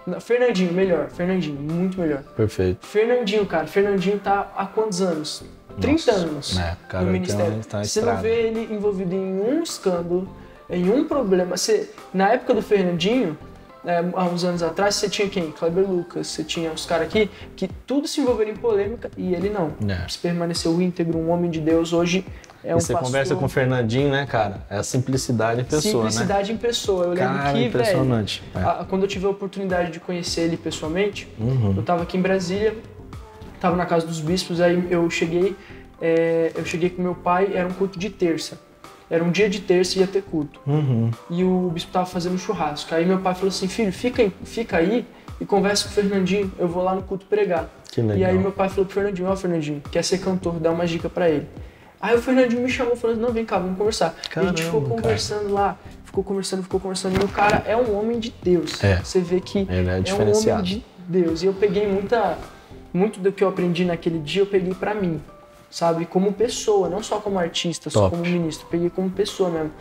na- 0.06 0.20
Fernandinho, 0.20 0.74
melhor. 0.74 1.08
Fernandinho, 1.10 1.60
muito 1.62 1.98
melhor. 1.98 2.24
Perfeito. 2.36 2.86
Fernandinho, 2.86 3.46
cara. 3.46 3.66
Fernandinho 3.66 4.20
tá 4.20 4.52
há 4.56 4.66
quantos 4.66 5.02
anos? 5.02 5.44
30 5.80 6.12
Nossa, 6.12 6.26
anos 6.26 6.56
né, 6.58 6.78
cara, 6.90 7.06
no 7.06 7.12
ministério. 7.12 7.62
tá 7.70 7.84
você 7.86 8.02
não 8.02 8.18
vê 8.18 8.48
ele 8.48 8.74
envolvido 8.74 9.16
em 9.16 9.40
um 9.40 9.64
escândalo, 9.64 10.28
em 10.70 10.90
um 10.90 11.06
problema. 11.06 11.56
Você, 11.56 11.90
na 12.14 12.34
época 12.34 12.54
do 12.54 12.62
Fernandinho, 12.62 13.38
é, 13.86 13.98
há 14.14 14.24
uns 14.26 14.44
anos 14.44 14.62
atrás, 14.62 14.96
você 14.96 15.10
tinha 15.10 15.28
quem? 15.30 15.52
Kleber 15.52 15.90
Lucas, 15.90 16.28
você 16.28 16.44
tinha 16.44 16.72
os 16.72 16.86
caras 16.86 17.08
aqui 17.08 17.30
que 17.56 17.68
tudo 17.88 18.08
se 18.08 18.20
envolveram 18.22 18.52
em 18.52 18.56
polêmica 18.56 19.10
e 19.18 19.34
ele 19.34 19.50
não. 19.50 19.74
É. 19.88 20.08
Se 20.08 20.18
permaneceu 20.18 20.82
íntegro, 20.82 21.18
um 21.18 21.30
homem 21.30 21.50
de 21.50 21.60
Deus, 21.62 21.94
hoje 21.94 22.26
é 22.64 22.76
um 22.76 22.78
e 22.78 22.82
você 22.82 22.92
pastor. 22.92 23.08
conversa 23.08 23.36
com 23.36 23.46
o 23.46 23.50
Fernandinho, 23.50 24.10
né, 24.12 24.26
cara? 24.26 24.66
É 24.70 24.78
a 24.78 24.84
simplicidade 24.84 25.62
em 25.62 25.64
pessoa, 25.64 26.04
né? 26.04 26.10
Simplicidade 26.12 26.52
em 26.52 26.58
pessoa. 26.58 27.04
Eu 27.06 27.10
lembro 27.12 27.24
Cara, 27.24 27.48
que, 27.48 27.54
velho, 27.54 27.68
impressionante. 27.68 28.44
É. 28.54 28.60
a- 28.60 28.86
quando 28.90 29.04
eu 29.04 29.08
tive 29.08 29.26
a 29.26 29.30
oportunidade 29.30 29.92
de 29.92 30.00
conhecer 30.00 30.42
ele 30.42 30.58
pessoalmente, 30.58 31.28
Uhum. 31.40 31.74
eu 31.78 31.84
tava 31.84 32.04
aqui 32.04 32.18
em 32.18 32.22
Brasília, 32.22 32.76
tava 33.62 33.76
na 33.78 33.86
casa 33.86 34.06
dos 34.06 34.20
bispos, 34.20 34.60
aí 34.60 34.88
eu 34.90 35.10
cheguei, 35.10 35.56
é, 36.02 36.52
eu 36.56 36.66
cheguei 36.66 36.90
com 36.90 37.02
meu 37.02 37.16
pai, 37.16 37.52
era 37.54 37.68
um 37.68 37.72
culto 37.72 37.98
de 37.98 38.10
terça. 38.10 38.60
Era 39.10 39.24
um 39.24 39.32
dia 39.32 39.50
de 39.50 39.60
terça 39.60 39.98
e 39.98 40.02
ia 40.02 40.08
ter 40.08 40.22
culto. 40.22 40.60
Uhum. 40.68 41.10
E 41.30 41.44
o 41.44 41.72
bispo 41.74 41.92
tava 41.92 42.06
fazendo 42.06 42.36
um 42.36 42.38
churrasco. 42.38 42.94
Aí 42.94 43.06
meu 43.06 43.20
pai 43.20 43.34
falou 43.34 43.50
assim, 43.50 43.68
filho, 43.68 43.92
fica 43.92 44.22
aí, 44.22 44.32
fica 44.44 44.78
aí 44.78 45.06
e 45.42 45.46
conversa 45.46 45.86
com 45.86 45.90
o 45.90 45.94
Fernandinho, 45.94 46.52
eu 46.60 46.68
vou 46.68 46.84
lá 46.84 46.94
no 46.94 47.02
culto 47.02 47.26
pregar. 47.26 47.70
Que 47.92 48.02
legal. 48.02 48.18
E 48.18 48.26
aí 48.26 48.38
meu 48.38 48.52
pai 48.52 48.70
falou 48.70 48.86
pro 48.86 48.94
Fernandinho, 48.94 49.28
ó 49.30 49.36
Fernandinho, 49.36 49.82
quer 49.92 50.04
ser 50.04 50.20
cantor, 50.20 50.60
dá 50.60 50.72
uma 50.72 50.86
dica 50.86 51.10
pra 51.10 51.30
ele. 51.30 51.48
Aí 52.02 52.16
o 52.16 52.22
Fernandinho 52.22 52.62
me 52.62 52.70
chamou 52.70 52.96
falando, 52.96 53.20
não, 53.20 53.32
vem 53.32 53.46
cá, 53.46 53.58
vamos 53.58 53.78
conversar. 53.78 54.16
e 54.36 54.40
a 54.40 54.44
gente 54.44 54.64
ficou 54.64 54.82
Caramba, 54.82 55.02
conversando 55.02 55.54
lá, 55.54 55.78
ficou 56.06 56.24
conversando, 56.24 56.64
ficou 56.64 56.80
conversando. 56.80 57.20
E 57.20 57.24
o 57.24 57.28
cara 57.28 57.64
é 57.66 57.76
um 57.76 57.98
homem 57.98 58.20
de 58.20 58.34
Deus. 58.42 58.82
É. 58.84 58.98
Você 59.04 59.20
vê 59.20 59.42
que 59.42 59.60
Ele 59.60 59.90
é 59.90 60.02
é 60.06 60.14
um 60.14 60.22
homem 60.22 60.64
de 60.64 60.86
Deus. 61.08 61.44
E 61.44 61.48
eu 61.48 61.54
peguei 61.54 61.88
muita, 61.88 62.38
muito 62.94 63.20
do 63.20 63.32
que 63.32 63.44
eu 63.44 63.50
aprendi 63.50 63.84
naquele 63.84 64.20
dia, 64.20 64.44
eu 64.44 64.46
peguei 64.46 64.74
pra 64.74 64.94
mim, 64.94 65.20
sabe? 65.70 66.06
Como 66.06 66.34
pessoa, 66.34 66.90
não 66.90 67.04
só 67.04 67.20
como 67.20 67.40
artista, 67.40 67.90
só 67.90 68.10
Top. 68.10 68.18
como 68.18 68.30
ministro, 68.30 68.68
peguei 68.70 68.90
como 68.90 69.10
pessoa 69.10 69.50
mesmo. 69.50 69.72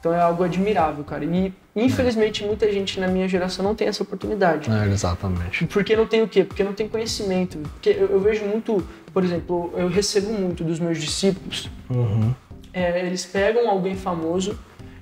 Então 0.00 0.12
é 0.14 0.20
algo 0.20 0.44
admirável, 0.44 1.02
cara. 1.02 1.24
E 1.24 1.52
infelizmente 1.74 2.44
muita 2.44 2.70
gente 2.72 3.00
na 3.00 3.08
minha 3.08 3.26
geração 3.26 3.64
não 3.64 3.74
tem 3.74 3.88
essa 3.88 4.02
oportunidade. 4.02 4.70
É, 4.70 4.86
exatamente. 4.86 5.66
Porque 5.66 5.96
não 5.96 6.06
tem 6.06 6.22
o 6.22 6.28
quê? 6.28 6.44
Porque 6.44 6.62
não 6.62 6.72
tem 6.72 6.88
conhecimento. 6.88 7.58
Porque 7.58 7.90
eu, 7.90 8.06
eu 8.06 8.20
vejo 8.20 8.44
muito, 8.44 8.86
por 9.12 9.24
exemplo, 9.24 9.72
eu 9.76 9.88
recebo 9.88 10.32
muito 10.32 10.62
dos 10.62 10.78
meus 10.78 10.98
discípulos. 10.98 11.68
Uhum. 11.90 12.32
É, 12.72 13.04
eles 13.04 13.26
pegam 13.26 13.68
alguém 13.68 13.96
famoso 13.96 14.56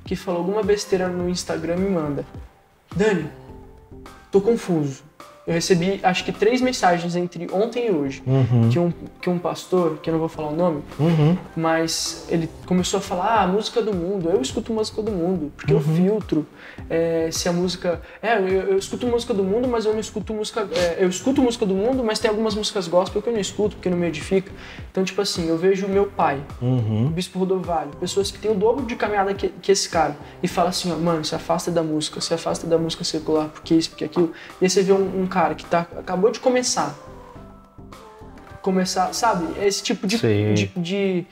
que 0.05 0.17
falou 0.17 0.41
alguma 0.41 0.63
besteira 0.63 1.09
no 1.09 1.29
Instagram 1.29 1.77
e 1.77 1.91
manda. 1.91 2.25
Dani, 2.95 3.29
tô 4.31 4.41
confuso. 4.41 5.03
Eu 5.47 5.55
recebi, 5.55 6.01
acho 6.03 6.25
que 6.25 6.33
três 6.33 6.61
mensagens 6.61 7.15
entre 7.15 7.47
ontem 7.53 7.87
e 7.87 7.91
hoje. 7.91 8.23
Uhum. 8.27 8.69
Que, 8.69 8.79
um, 8.79 8.93
que 9.21 9.31
um 9.31 9.39
pastor, 9.39 9.99
que 10.03 10.11
eu 10.11 10.13
não 10.13 10.19
vou 10.19 10.29
falar 10.29 10.49
o 10.49 10.57
nome, 10.57 10.83
Uhum. 10.99 11.37
mas 11.57 12.27
ele 12.29 12.49
começou 12.67 12.99
a 12.99 13.01
falar, 13.01 13.43
ah, 13.43 13.47
música 13.47 13.81
do 13.81 13.95
mundo, 13.95 14.29
eu 14.29 14.41
escuto 14.41 14.73
música 14.73 15.01
do 15.03 15.13
mundo, 15.13 15.53
porque 15.57 15.73
Uhum. 15.73 15.79
eu 15.81 15.85
filtro 15.97 16.47
é, 16.91 17.29
se 17.33 17.49
a 17.49 17.53
música. 17.53 18.01
É, 18.23 18.37
eu, 18.39 18.47
eu 18.49 18.79
escuto 18.79 19.07
música 19.07 19.33
do 19.33 19.43
mundo, 19.45 19.67
mas 19.69 19.85
eu 19.85 19.93
não 19.93 20.01
escuto 20.01 20.35
música. 20.35 20.69
é, 20.75 20.97
eu 20.99 21.09
escuto 21.09 21.41
música 21.43 21.65
do 21.65 21.75
mundo, 21.75 22.03
mas 22.05 22.19
tem 22.19 22.29
algumas 22.29 22.55
músicas 22.55 22.89
gospel 22.89 23.23
que 23.23 23.29
eu 23.29 23.33
não 23.33 23.41
escuto, 23.41 23.77
porque 23.77 23.89
não 23.89 23.97
me 23.97 24.07
edifica. 24.07 24.51
Então, 24.91 25.05
tipo 25.05 25.21
assim, 25.21 25.49
eu 25.49 25.57
vejo 25.57 25.87
o 25.87 25.89
meu 25.89 26.07
pai, 26.07 26.41
o 26.61 26.65
Uhum. 26.67 27.09
Bispo 27.09 27.39
Rodovalho, 27.39 27.91
pessoas 28.01 28.31
que 28.31 28.39
têm 28.39 28.51
o 28.51 28.55
dobro 28.55 28.85
de 28.85 28.97
caminhada 28.97 29.33
que, 29.33 29.49
que 29.49 29.71
esse 29.73 29.89
cara, 29.89 30.17
e 30.43 30.49
fala 30.49 30.71
assim, 30.71 30.93
ó, 30.93 30.97
mano, 30.97 31.25
se 31.25 31.35
afasta 31.35 31.71
da 31.71 31.83
música, 31.83 32.21
se 32.21 32.35
afasta 32.35 32.67
da 32.67 32.77
música 32.79 33.05
secular, 33.05 33.49
porque 33.49 33.75
isso, 33.75 33.91
porque 33.91 34.05
aquilo. 34.05 34.33
E 34.61 34.65
aí 34.65 34.71
você 34.71 34.83
vê 34.83 34.93
um, 34.93 35.23
um 35.23 35.27
cara 35.37 35.55
que 35.55 35.67
tá, 35.67 35.87
acabou 35.99 36.31
de 36.31 36.41
começar. 36.41 36.95
Começar, 38.63 39.13
sabe? 39.13 39.47
Esse 39.63 39.83
tipo 39.83 40.07
de, 40.07 40.17
de, 40.19 40.67
de- 40.75 41.27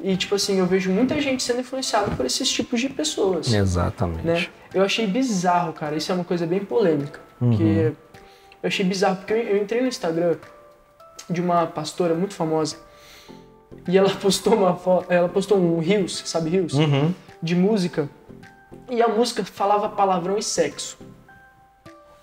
E 0.00 0.16
tipo 0.16 0.34
assim, 0.34 0.58
eu 0.58 0.66
vejo 0.66 0.90
muita 0.90 1.20
gente 1.20 1.42
sendo 1.42 1.60
influenciada 1.60 2.10
por 2.16 2.24
esses 2.24 2.50
tipos 2.50 2.80
de 2.80 2.88
pessoas. 2.88 3.52
Exatamente. 3.52 4.26
Né? 4.26 4.46
Eu 4.72 4.82
achei 4.82 5.06
bizarro, 5.06 5.74
cara. 5.74 5.94
Isso 5.94 6.10
é 6.10 6.14
uma 6.14 6.24
coisa 6.24 6.46
bem 6.46 6.60
polêmica. 6.60 7.20
Porque 7.38 7.92
eu 8.62 8.66
achei 8.66 8.84
bizarro, 8.84 9.16
porque 9.16 9.34
eu, 9.34 9.38
eu 9.38 9.62
entrei 9.62 9.82
no 9.82 9.88
Instagram 9.88 10.36
de 11.28 11.40
uma 11.42 11.66
pastora 11.66 12.14
muito 12.14 12.32
famosa 12.34 12.76
e 13.86 13.96
ela 13.96 14.10
postou 14.16 14.54
uma 14.54 14.74
foto, 14.74 15.12
ela 15.12 15.28
postou 15.28 15.58
um 15.58 15.78
Rios, 15.80 16.22
sabe 16.24 16.48
Rios? 16.50 16.72
Uhum. 16.72 17.14
De 17.42 17.54
música. 17.54 18.08
E 18.88 19.00
a 19.02 19.06
música 19.08 19.44
falava 19.44 19.88
palavrão 19.90 20.36
e 20.38 20.42
sexo. 20.42 20.96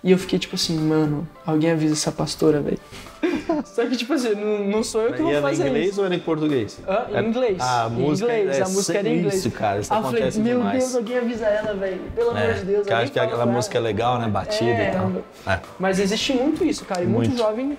E 0.02 0.12
eu 0.12 0.18
fiquei 0.18 0.38
tipo 0.38 0.54
assim, 0.54 0.78
mano, 0.78 1.28
alguém 1.44 1.70
avisa 1.72 1.94
essa 1.94 2.12
pastora, 2.12 2.60
velho. 2.60 2.78
Só 3.66 3.84
que, 3.86 3.96
tipo 3.96 4.12
assim, 4.12 4.34
não, 4.34 4.64
não 4.68 4.82
sou 4.84 5.00
eu 5.02 5.12
que 5.12 5.18
E 5.18 5.22
vou 5.22 5.30
era 5.32 5.38
em 5.40 5.42
fazer 5.42 5.68
inglês 5.68 5.88
isso. 5.90 5.98
ou 6.00 6.06
era 6.06 6.14
em 6.14 6.18
português? 6.20 6.78
Hã? 6.86 7.06
Em 7.20 7.26
inglês. 7.28 7.56
Ah, 7.60 7.86
a 7.86 7.88
Em 7.88 7.92
música 7.92 8.38
inglês, 8.38 8.58
é 8.58 8.62
a 8.62 8.68
música 8.68 8.98
era 8.98 9.08
em 9.08 9.18
inglês. 9.18 9.34
Isso, 9.34 9.50
cara, 9.50 9.80
isso 9.80 9.92
Aí 9.92 9.98
eu 9.98 10.02
falei, 10.04 10.18
acontece 10.20 10.40
meu 10.40 10.58
demais. 10.58 10.78
Deus, 10.84 10.94
alguém 10.94 11.18
avisa 11.18 11.46
ela, 11.46 11.74
velho. 11.74 12.00
Pelo 12.14 12.30
amor 12.30 12.54
de 12.54 12.60
Deus. 12.64 12.86
que 12.86 12.92
acho 12.92 13.12
que 13.12 13.18
aquela 13.18 13.46
música 13.46 13.76
é 13.78 13.80
legal, 13.80 14.20
né? 14.20 14.28
Batida 14.28 14.70
É, 14.70 14.88
e 14.88 14.92
tal. 14.92 15.12
É, 15.54 15.60
Mas 15.80 15.98
existe 15.98 16.32
muito 16.32 16.64
isso, 16.64 16.84
cara. 16.84 17.02
E 17.02 17.06
muito, 17.06 17.28
Muito. 17.30 17.38
jovem 17.38 17.76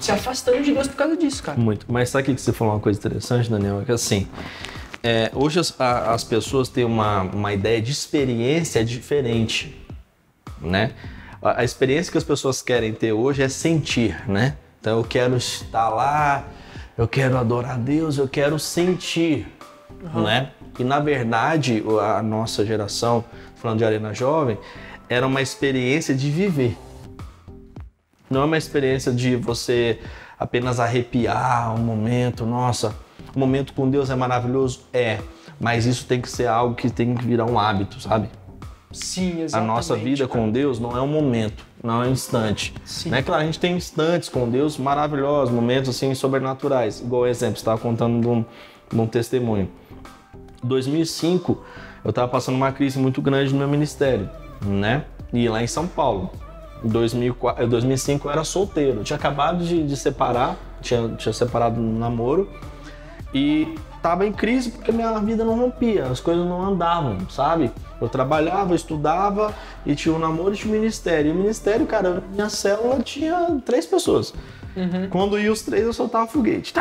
se 0.00 0.10
afastando 0.10 0.62
de 0.62 0.72
Deus 0.72 0.86
por 0.88 0.96
causa 0.96 1.16
disso, 1.18 1.42
cara. 1.42 1.58
muito. 1.60 1.84
Mas 1.88 2.08
sabe 2.08 2.22
o 2.22 2.26
que 2.26 2.34
que 2.36 2.40
você 2.40 2.52
falou 2.52 2.72
uma 2.74 2.80
coisa 2.80 2.98
interessante, 2.98 3.50
Daniel? 3.50 3.82
É 3.82 3.84
que 3.84 3.92
assim, 3.92 4.26
é, 5.02 5.30
hoje 5.34 5.58
as, 5.60 5.78
a- 5.78 6.14
as 6.14 6.24
pessoas 6.24 6.68
têm 6.70 6.84
uma, 6.84 7.22
uma 7.22 7.52
ideia 7.52 7.82
de 7.82 7.90
experiência 7.92 8.82
diferente, 8.84 9.76
né? 10.62 10.92
A, 11.42 11.64
experiência 11.64 12.12
que 12.12 12.18
as 12.18 12.22
pessoas 12.22 12.62
querem 12.62 12.92
ter 12.92 13.12
hoje 13.12 13.42
é 13.42 13.48
sentir, 13.48 14.16
né? 14.28 14.56
Então 14.80 14.98
eu 14.98 15.04
quero 15.04 15.36
estar 15.36 15.88
lá, 15.88 16.44
eu 16.96 17.08
quero 17.08 17.36
adorar 17.36 17.72
a 17.72 17.78
Deus, 17.78 18.16
eu 18.16 18.28
quero 18.28 18.60
sentir, 18.60 19.48
né? 20.14 20.52
E 20.78 20.84
na 20.84 21.00
verdade, 21.00 21.82
a 22.00 22.22
nossa 22.22 22.64
geração, 22.64 23.24
falando 23.56 23.78
de 23.78 23.84
Arena 23.84 24.14
Jovem, 24.14 24.56
era 25.08 25.26
uma 25.26 25.42
experiência 25.42 26.14
de 26.14 26.30
viver. 26.30 26.78
Não 28.30 28.42
é 28.42 28.44
uma 28.44 28.56
experiência 28.56 29.12
de 29.12 29.34
você 29.34 29.98
apenas 30.38 30.78
arrepiar 30.78 31.74
um 31.74 31.78
momento, 31.78 32.46
nossa, 32.46 32.94
o 33.34 33.38
momento 33.38 33.72
com 33.72 33.90
Deus 33.90 34.10
é 34.10 34.14
maravilhoso, 34.14 34.82
é, 34.92 35.18
mas 35.58 35.86
isso 35.86 36.06
tem 36.06 36.20
que 36.20 36.30
ser 36.30 36.46
algo 36.46 36.76
que 36.76 36.88
tem 36.88 37.14
que 37.16 37.24
virar 37.24 37.46
um 37.46 37.58
hábito, 37.58 38.00
sabe? 38.00 38.28
Sim, 38.92 39.40
A 39.40 39.44
exatamente. 39.44 39.68
nossa 39.68 39.96
vida 39.96 40.28
cara. 40.28 40.40
com 40.40 40.50
Deus 40.50 40.78
não 40.78 40.96
é 40.96 41.00
um 41.00 41.06
momento, 41.06 41.64
não 41.82 42.02
é 42.02 42.08
um 42.08 42.12
instante. 42.12 42.74
Sim. 42.84 43.10
Né? 43.10 43.22
Claro, 43.22 43.42
a 43.42 43.44
gente 43.44 43.58
tem 43.58 43.76
instantes 43.76 44.28
com 44.28 44.48
Deus 44.48 44.76
maravilhosos, 44.78 45.54
momentos 45.54 45.90
assim 45.90 46.14
sobrenaturais. 46.14 47.00
Igual 47.00 47.26
exemplo, 47.26 47.56
você 47.56 47.60
estava 47.60 47.80
contando 47.80 48.20
de 48.20 48.28
um, 48.28 48.44
de 48.92 49.00
um 49.00 49.06
testemunho. 49.06 49.68
2005, 50.62 51.64
eu 52.04 52.10
estava 52.10 52.28
passando 52.28 52.54
uma 52.54 52.72
crise 52.72 52.98
muito 52.98 53.20
grande 53.20 53.52
no 53.52 53.58
meu 53.58 53.68
ministério, 53.68 54.28
né? 54.64 55.04
E 55.32 55.48
lá 55.48 55.62
em 55.62 55.66
São 55.66 55.86
Paulo. 55.86 56.30
Em 56.84 56.88
2004, 56.88 57.62
eh, 57.62 57.66
2005 57.66 58.26
eu 58.26 58.32
era 58.32 58.44
solteiro, 58.44 59.00
eu 59.00 59.04
tinha 59.04 59.16
acabado 59.16 59.64
de, 59.64 59.84
de 59.84 59.96
separar, 59.96 60.56
tinha, 60.80 61.08
tinha 61.16 61.32
separado 61.32 61.80
no 61.80 61.98
namoro 61.98 62.50
e 63.32 63.74
tava 64.02 64.26
em 64.26 64.32
crise 64.32 64.70
porque 64.70 64.90
minha 64.90 65.18
vida 65.20 65.44
não 65.44 65.56
rompia, 65.56 66.06
as 66.06 66.20
coisas 66.20 66.44
não 66.44 66.60
andavam, 66.62 67.18
sabe? 67.30 67.70
Eu 68.00 68.08
trabalhava, 68.08 68.72
eu 68.72 68.76
estudava 68.76 69.54
e 69.86 69.94
tinha 69.94 70.14
o 70.14 70.18
namoro 70.18 70.52
e 70.52 70.56
tinha 70.56 70.74
o 70.74 70.76
ministério. 70.76 71.30
E 71.30 71.32
o 71.32 71.36
ministério, 71.36 71.86
cara, 71.86 72.22
minha 72.32 72.48
célula 72.48 73.00
tinha 73.00 73.60
três 73.64 73.86
pessoas. 73.86 74.34
Quando 75.10 75.38
ia 75.38 75.52
os 75.52 75.62
três, 75.62 75.84
eu 75.84 75.92
soltava 75.92 76.26
foguete. 76.26 76.72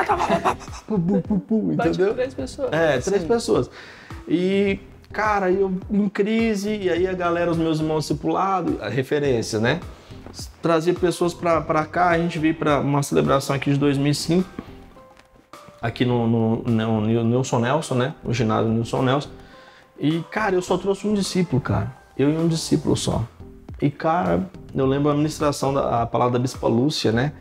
Entendeu? 1.73 2.13
três 2.13 2.33
pessoas. 2.33 2.71
É, 2.71 2.97
três 2.99 3.21
Sim. 3.21 3.27
pessoas. 3.27 3.69
E, 4.27 4.79
cara, 5.11 5.51
eu 5.51 5.73
em 5.91 6.09
crise, 6.09 6.75
e 6.75 6.89
aí 6.89 7.05
a 7.05 7.13
galera, 7.13 7.51
os 7.51 7.57
meus 7.57 7.79
irmãos 7.79 8.01
discipulados, 8.01 8.81
a 8.81 8.89
referência, 8.89 9.59
né? 9.59 9.79
Trazia 10.61 10.93
pessoas 10.93 11.33
pra, 11.33 11.59
pra 11.59 11.85
cá, 11.85 12.09
a 12.09 12.17
gente 12.17 12.39
veio 12.39 12.55
pra 12.55 12.79
uma 12.79 13.03
celebração 13.03 13.55
aqui 13.55 13.71
de 13.73 13.77
2005, 13.77 14.47
aqui 15.81 16.05
no, 16.05 16.27
no, 16.27 16.63
no, 16.63 17.01
no 17.01 17.23
Nilson 17.23 17.59
Nelson, 17.59 17.95
né? 17.95 18.15
O 18.23 18.33
ginásio 18.33 18.71
Nilson 18.71 19.01
Nelson. 19.01 19.29
E, 19.99 20.21
cara, 20.31 20.55
eu 20.55 20.61
só 20.61 20.77
trouxe 20.77 21.07
um 21.07 21.13
discípulo, 21.13 21.61
cara. 21.61 21.95
Eu 22.17 22.29
e 22.29 22.37
um 22.37 22.47
discípulo 22.47 22.95
só. 22.95 23.23
E, 23.81 23.89
cara, 23.89 24.49
eu 24.75 24.85
lembro 24.85 25.11
a 25.11 25.15
ministração 25.15 25.73
da 25.73 26.03
a 26.03 26.05
palavra 26.05 26.33
da 26.33 26.39
Bispa 26.39 26.67
Lúcia, 26.67 27.11
né? 27.11 27.33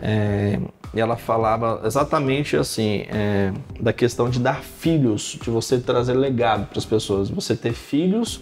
É, 0.00 0.60
e 0.94 1.00
ela 1.00 1.16
falava 1.16 1.80
exatamente 1.84 2.56
assim, 2.56 3.04
é, 3.08 3.52
da 3.80 3.92
questão 3.92 4.28
de 4.28 4.38
dar 4.38 4.62
filhos, 4.62 5.38
de 5.40 5.50
você 5.50 5.78
trazer 5.78 6.14
legado 6.14 6.66
para 6.66 6.78
as 6.78 6.84
pessoas, 6.84 7.30
você 7.30 7.54
ter 7.56 7.72
filhos, 7.72 8.40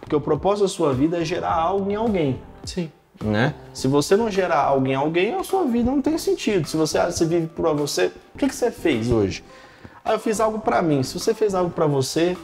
porque 0.00 0.14
o 0.14 0.20
propósito 0.20 0.62
da 0.62 0.68
sua 0.68 0.92
vida 0.92 1.20
é 1.20 1.24
gerar 1.24 1.54
algo 1.54 1.90
em 1.90 1.94
alguém, 1.94 2.40
Sim. 2.64 2.90
Né? 3.24 3.54
Se 3.72 3.88
você 3.88 4.16
não 4.16 4.30
gerar 4.30 4.60
algo 4.60 4.86
em 4.86 4.94
alguém, 4.94 5.34
a 5.34 5.44
sua 5.44 5.64
vida 5.64 5.90
não 5.90 6.02
tem 6.02 6.18
sentido. 6.18 6.66
Se 6.66 6.76
você, 6.76 6.98
ah, 6.98 7.10
você 7.10 7.24
vive 7.24 7.46
por 7.46 7.74
você, 7.74 8.12
o 8.34 8.38
que, 8.38 8.48
que 8.48 8.54
você 8.54 8.70
fez 8.70 9.10
hoje? 9.10 9.42
Ah, 10.04 10.12
eu 10.12 10.18
fiz 10.18 10.40
algo 10.40 10.58
para 10.58 10.80
mim. 10.82 11.02
Se 11.02 11.18
você 11.18 11.34
fez 11.34 11.54
algo 11.54 11.70
para 11.70 11.86
você, 11.86 12.36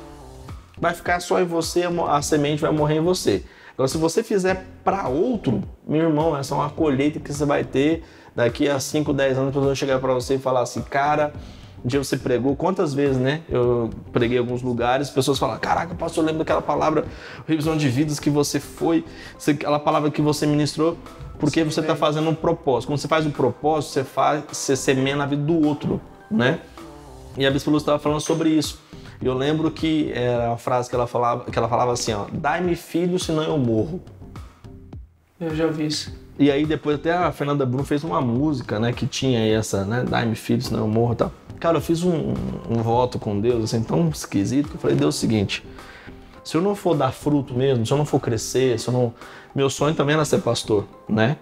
vai 0.78 0.94
ficar 0.94 1.20
só 1.20 1.40
em 1.40 1.44
você, 1.44 1.84
a 1.84 2.16
a 2.16 2.22
semente 2.22 2.60
vai 2.60 2.72
morrer 2.72 2.96
em 2.96 3.00
você. 3.00 3.44
Agora, 3.74 3.88
se 3.88 3.96
você 3.96 4.22
fizer 4.22 4.66
para 4.84 5.08
outro, 5.08 5.62
meu 5.86 6.02
irmão, 6.02 6.36
essa 6.36 6.54
é 6.54 6.58
uma 6.58 6.70
colheita 6.70 7.18
que 7.18 7.32
você 7.32 7.44
vai 7.44 7.64
ter 7.64 8.04
daqui 8.34 8.68
a 8.68 8.78
5, 8.78 9.12
10 9.12 9.38
anos, 9.38 9.48
as 9.48 9.54
pessoas 9.54 9.66
vão 9.66 9.74
chegar 9.74 9.98
para 9.98 10.12
você 10.12 10.34
e 10.34 10.38
falar 10.38 10.62
assim, 10.62 10.82
cara, 10.82 11.32
um 11.84 11.88
dia 11.88 12.02
você 12.02 12.16
pregou, 12.16 12.54
quantas 12.54 12.94
vezes, 12.94 13.16
né? 13.16 13.42
Eu 13.48 13.90
preguei 14.12 14.36
em 14.36 14.40
alguns 14.40 14.62
lugares, 14.62 15.08
as 15.08 15.14
pessoas 15.14 15.38
falam, 15.38 15.58
caraca, 15.58 15.94
pastor, 15.94 16.22
eu 16.22 16.26
lembro 16.26 16.38
daquela 16.38 16.62
palavra, 16.62 17.04
revisão 17.46 17.76
de 17.76 17.88
vidas 17.88 18.20
que 18.20 18.30
você 18.30 18.60
foi, 18.60 19.04
aquela 19.48 19.80
palavra 19.80 20.10
que 20.10 20.22
você 20.22 20.46
ministrou, 20.46 20.96
porque 21.40 21.64
você 21.64 21.80
está 21.80 21.96
fazendo 21.96 22.30
um 22.30 22.34
propósito. 22.34 22.88
Quando 22.88 23.00
você 23.00 23.08
faz 23.08 23.26
um 23.26 23.32
propósito, 23.32 23.92
você 23.92 24.04
faz, 24.04 24.44
você 24.52 24.76
semeia 24.76 25.16
na 25.16 25.26
vida 25.26 25.42
do 25.42 25.66
outro, 25.66 26.00
né? 26.30 26.60
E 27.36 27.44
a 27.44 27.50
Bispa 27.50 27.70
Lúcia 27.70 27.84
estava 27.84 27.98
falando 27.98 28.20
sobre 28.20 28.50
isso. 28.50 28.80
E 29.20 29.26
eu 29.26 29.34
lembro 29.34 29.70
que 29.70 30.12
era 30.12 30.52
a 30.52 30.56
frase 30.56 30.88
que 30.88 30.94
ela 30.94 31.06
falava, 31.06 31.50
que 31.50 31.58
ela 31.58 31.68
falava 31.68 31.92
assim, 31.92 32.12
ó, 32.12 32.26
dai-me 32.32 32.76
filho, 32.76 33.18
senão 33.18 33.42
eu 33.42 33.58
morro. 33.58 34.00
Eu 35.40 35.54
já 35.56 35.66
vi 35.66 35.86
isso. 35.86 36.21
E 36.42 36.50
aí 36.50 36.66
depois 36.66 36.96
até 36.96 37.12
a 37.12 37.30
Fernanda 37.30 37.64
Brum 37.64 37.84
fez 37.84 38.02
uma 38.02 38.20
música, 38.20 38.80
né, 38.80 38.92
que 38.92 39.06
tinha 39.06 39.38
aí 39.38 39.52
essa, 39.52 39.84
né, 39.84 40.02
dai-me 40.02 40.34
filho, 40.34 40.60
senão 40.60 40.80
eu 40.80 40.88
morro 40.88 41.12
e 41.12 41.16
tal. 41.16 41.32
Cara, 41.60 41.76
eu 41.76 41.80
fiz 41.80 42.02
um, 42.02 42.34
um 42.68 42.82
voto 42.82 43.16
com 43.16 43.38
Deus, 43.38 43.62
assim, 43.62 43.80
tão 43.80 44.08
esquisito, 44.08 44.68
que 44.68 44.74
eu 44.74 44.80
falei, 44.80 44.96
Deus, 44.96 45.14
é 45.14 45.18
o 45.18 45.20
seguinte, 45.20 45.64
se 46.42 46.56
eu 46.56 46.60
não 46.60 46.74
for 46.74 46.96
dar 46.96 47.12
fruto 47.12 47.54
mesmo, 47.54 47.86
se 47.86 47.92
eu 47.92 47.96
não 47.96 48.04
for 48.04 48.18
crescer, 48.18 48.76
se 48.80 48.88
eu 48.88 48.92
não... 48.92 49.14
Meu 49.54 49.70
sonho 49.70 49.94
também 49.94 50.16
era 50.16 50.24
ser 50.24 50.40
pastor, 50.40 50.84
né? 51.08 51.36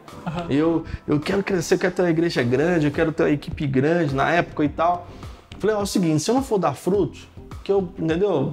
Eu, 0.50 0.84
eu 1.08 1.18
quero 1.18 1.42
crescer, 1.42 1.76
eu 1.76 1.78
quero 1.78 1.94
ter 1.94 2.02
uma 2.02 2.10
igreja 2.10 2.42
grande, 2.42 2.84
eu 2.84 2.92
quero 2.92 3.10
ter 3.10 3.22
uma 3.22 3.30
equipe 3.30 3.66
grande 3.66 4.14
na 4.14 4.30
época 4.30 4.62
e 4.64 4.68
tal. 4.68 5.06
Falei, 5.58 5.76
ó, 5.76 5.80
é 5.80 5.82
o 5.82 5.86
seguinte, 5.86 6.20
se 6.20 6.30
eu 6.30 6.34
não 6.34 6.42
for 6.42 6.58
dar 6.58 6.74
fruto, 6.74 7.20
que 7.64 7.72
eu, 7.72 7.88
entendeu? 7.98 8.52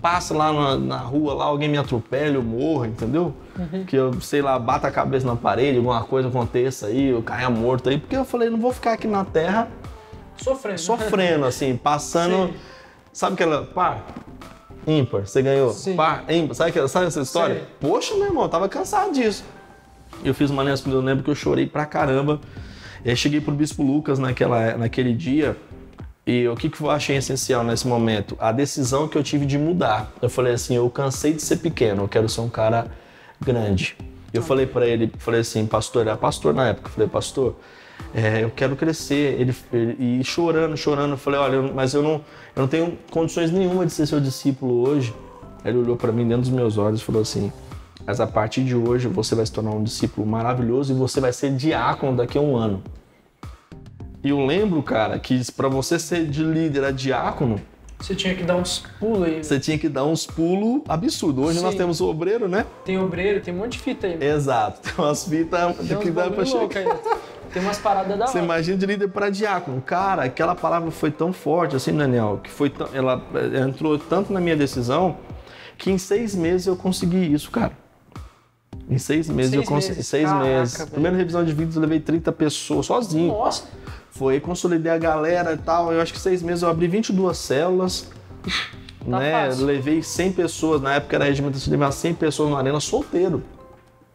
Passa 0.00 0.36
lá 0.36 0.52
na, 0.52 0.78
na 0.78 0.98
rua, 0.98 1.34
lá 1.34 1.46
alguém 1.46 1.68
me 1.68 1.78
atropela, 1.78 2.36
eu 2.36 2.42
morro, 2.44 2.84
entendeu? 2.84 3.34
Que 3.86 3.96
eu, 3.96 4.20
sei 4.20 4.42
lá, 4.42 4.58
bata 4.58 4.88
a 4.88 4.90
cabeça 4.90 5.26
na 5.26 5.36
parede, 5.36 5.76
alguma 5.78 6.02
coisa 6.04 6.28
aconteça 6.28 6.86
aí, 6.86 7.08
eu 7.08 7.22
caia 7.22 7.48
morto 7.50 7.88
aí. 7.88 7.98
Porque 7.98 8.16
eu 8.16 8.24
falei, 8.24 8.48
não 8.50 8.58
vou 8.58 8.72
ficar 8.72 8.92
aqui 8.94 9.06
na 9.06 9.24
terra 9.24 9.68
Sofrendo. 10.36 10.78
sofrendo, 10.80 11.44
assim, 11.44 11.76
passando. 11.76 12.48
Sim. 12.48 12.54
Sabe 13.12 13.34
aquela. 13.34 13.64
Pá, 13.66 13.98
ímpar, 14.86 15.26
você 15.26 15.42
ganhou. 15.42 15.72
Sim. 15.72 15.96
Par, 15.96 16.24
ímpar, 16.28 16.54
sabe, 16.54 16.72
que- 16.72 16.88
sabe 16.88 17.06
essa 17.06 17.20
história? 17.20 17.54
Sei. 17.56 17.64
Poxa, 17.80 18.14
meu 18.14 18.26
irmão, 18.26 18.44
eu 18.44 18.48
tava 18.48 18.68
cansado 18.68 19.12
disso. 19.12 19.44
Eu 20.24 20.34
fiz 20.34 20.50
uma 20.50 20.62
aliança, 20.62 20.88
eu 20.88 21.00
lembro 21.00 21.22
que 21.24 21.30
eu 21.30 21.34
chorei 21.34 21.66
pra 21.66 21.84
caramba. 21.86 22.40
E 23.04 23.10
aí 23.10 23.16
cheguei 23.16 23.40
pro 23.40 23.52
Bispo 23.52 23.82
Lucas 23.82 24.18
naquela, 24.18 24.76
naquele 24.76 25.14
dia. 25.14 25.56
E 26.26 26.46
o 26.46 26.54
que, 26.54 26.68
que 26.68 26.80
eu 26.80 26.90
achei 26.90 27.16
essencial 27.16 27.64
nesse 27.64 27.88
momento? 27.88 28.36
A 28.38 28.52
decisão 28.52 29.08
que 29.08 29.16
eu 29.16 29.22
tive 29.22 29.46
de 29.46 29.56
mudar. 29.58 30.12
Eu 30.20 30.28
falei 30.28 30.52
assim, 30.52 30.76
eu 30.76 30.88
cansei 30.90 31.32
de 31.32 31.42
ser 31.42 31.56
pequeno, 31.56 32.02
eu 32.04 32.08
quero 32.08 32.28
ser 32.28 32.42
um 32.42 32.48
cara 32.48 32.88
grande. 33.40 33.96
Eu 34.32 34.42
falei 34.42 34.66
pra 34.66 34.86
ele, 34.86 35.10
falei 35.18 35.40
assim, 35.40 35.66
pastor, 35.66 36.06
era 36.06 36.16
pastor 36.16 36.54
na 36.54 36.68
época, 36.68 36.88
falei, 36.90 37.08
pastor, 37.08 37.56
é, 38.14 38.44
eu 38.44 38.50
quero 38.50 38.76
crescer. 38.76 39.40
Ele, 39.40 39.54
ele- 39.72 39.96
e 40.20 40.24
chorando, 40.24 40.76
chorando, 40.76 41.12
eu 41.12 41.16
falei, 41.18 41.40
olha, 41.40 41.62
mas 41.62 41.94
eu 41.94 42.02
não, 42.02 42.12
eu 42.54 42.62
não 42.62 42.68
tenho 42.68 42.96
condições 43.10 43.50
nenhuma 43.50 43.84
de 43.84 43.92
ser 43.92 44.06
seu 44.06 44.20
discípulo 44.20 44.88
hoje. 44.88 45.12
Ele 45.64 45.78
olhou 45.78 45.96
pra 45.96 46.12
mim 46.12 46.22
dentro 46.26 46.42
dos 46.42 46.50
meus 46.50 46.78
olhos 46.78 47.00
e 47.00 47.04
falou 47.04 47.22
assim, 47.22 47.52
mas 48.06 48.20
a 48.20 48.26
partir 48.26 48.62
de 48.64 48.74
hoje 48.74 49.08
você 49.08 49.34
vai 49.34 49.44
se 49.44 49.52
tornar 49.52 49.72
um 49.72 49.82
discípulo 49.82 50.26
maravilhoso 50.26 50.92
e 50.92 50.96
você 50.96 51.20
vai 51.20 51.32
ser 51.32 51.52
diácono 51.54 52.16
daqui 52.16 52.38
a 52.38 52.40
um 52.40 52.56
ano. 52.56 52.82
E 54.22 54.28
eu 54.30 54.44
lembro, 54.46 54.82
cara, 54.82 55.18
que 55.18 55.40
pra 55.52 55.68
você 55.68 55.98
ser 55.98 56.26
de 56.26 56.42
líder 56.42 56.84
a 56.84 56.90
diácono, 56.90 57.60
Você 58.00 58.14
tinha 58.14 58.34
que 58.34 58.42
dar 58.42 58.56
uns 58.56 58.78
pulos 58.98 59.22
aí. 59.28 59.44
você 59.44 59.60
tinha 59.60 59.78
que 59.78 59.88
dar 59.88 60.04
uns 60.06 60.26
pulos 60.26 60.82
absurdos. 60.88 61.44
Hoje 61.48 61.60
nós 61.60 61.72
Sim. 61.72 61.78
temos 61.78 62.00
o 62.00 62.08
obreiro, 62.08 62.48
né? 62.48 62.64
Tem 62.84 62.98
obreiro, 62.98 63.40
tem 63.40 63.52
um 63.52 63.58
monte 63.58 63.72
de 63.72 63.78
fita 63.80 64.06
aí. 64.06 64.14
mano. 64.14 64.24
Exato. 64.24 64.80
Tem 64.80 65.04
umas 65.04 65.24
fitas 65.24 65.76
que 66.02 66.10
dá 66.10 66.30
pra 66.30 66.44
chegar. 66.44 66.78
aí. 66.80 66.98
Tem 67.52 67.62
umas 67.62 67.78
paradas 67.78 68.16
da 68.18 68.26
Você 68.26 68.38
hora. 68.38 68.44
imagina 68.44 68.78
de 68.78 68.86
líder 68.86 69.08
para 69.08 69.28
diácono. 69.28 69.80
Cara, 69.82 70.22
aquela 70.24 70.54
palavra 70.54 70.90
foi 70.90 71.10
tão 71.10 71.32
forte 71.32 71.76
assim, 71.76 71.92
Daniel, 71.94 72.40
que 72.42 72.48
foi 72.50 72.70
tão- 72.70 72.88
ela 72.94 73.22
eh, 73.34 73.58
entrou 73.60 73.98
tanto 73.98 74.32
na 74.32 74.40
minha 74.40 74.56
decisão 74.56 75.16
que 75.76 75.90
em 75.90 75.98
seis 75.98 76.34
meses 76.34 76.66
eu 76.68 76.76
consegui 76.76 77.32
isso, 77.32 77.50
cara. 77.50 77.72
Em 78.88 78.98
seis 78.98 79.28
meses 79.28 79.50
Seis 79.52 79.62
eu 79.62 79.68
consegui. 79.68 79.94
meses. 79.96 80.06
Seis 80.06 80.28
Caraca, 80.28 80.44
meses. 80.46 80.78
velho. 80.78 80.90
Primeira 80.90 81.16
revisão 81.16 81.44
de 81.44 81.52
vídeos 81.52 81.74
eu 81.76 81.82
levei 81.82 82.00
30 82.00 82.32
pessoas 82.32 82.86
sozinho. 82.86 83.28
Nossa, 83.28 83.64
Foi, 84.10 84.40
consolidei 84.40 84.92
a 84.92 84.98
galera 84.98 85.52
e 85.52 85.58
tal. 85.58 85.92
Eu 85.92 86.00
acho 86.00 86.12
que 86.12 86.18
seis 86.18 86.42
meses 86.42 86.62
eu 86.62 86.68
abri 86.68 86.86
22 86.86 87.36
células. 87.36 88.10
Tá 89.08 89.18
né? 89.18 89.48
Levei 89.54 90.02
100 90.02 90.32
pessoas, 90.32 90.82
na 90.82 90.94
época 90.94 91.16
era 91.16 91.24
regimentação 91.24 91.64
de 91.64 91.70
levar 91.70 91.90
100 91.90 92.14
pessoas 92.14 92.50
na 92.50 92.58
arena 92.58 92.80
solteiro. 92.80 93.42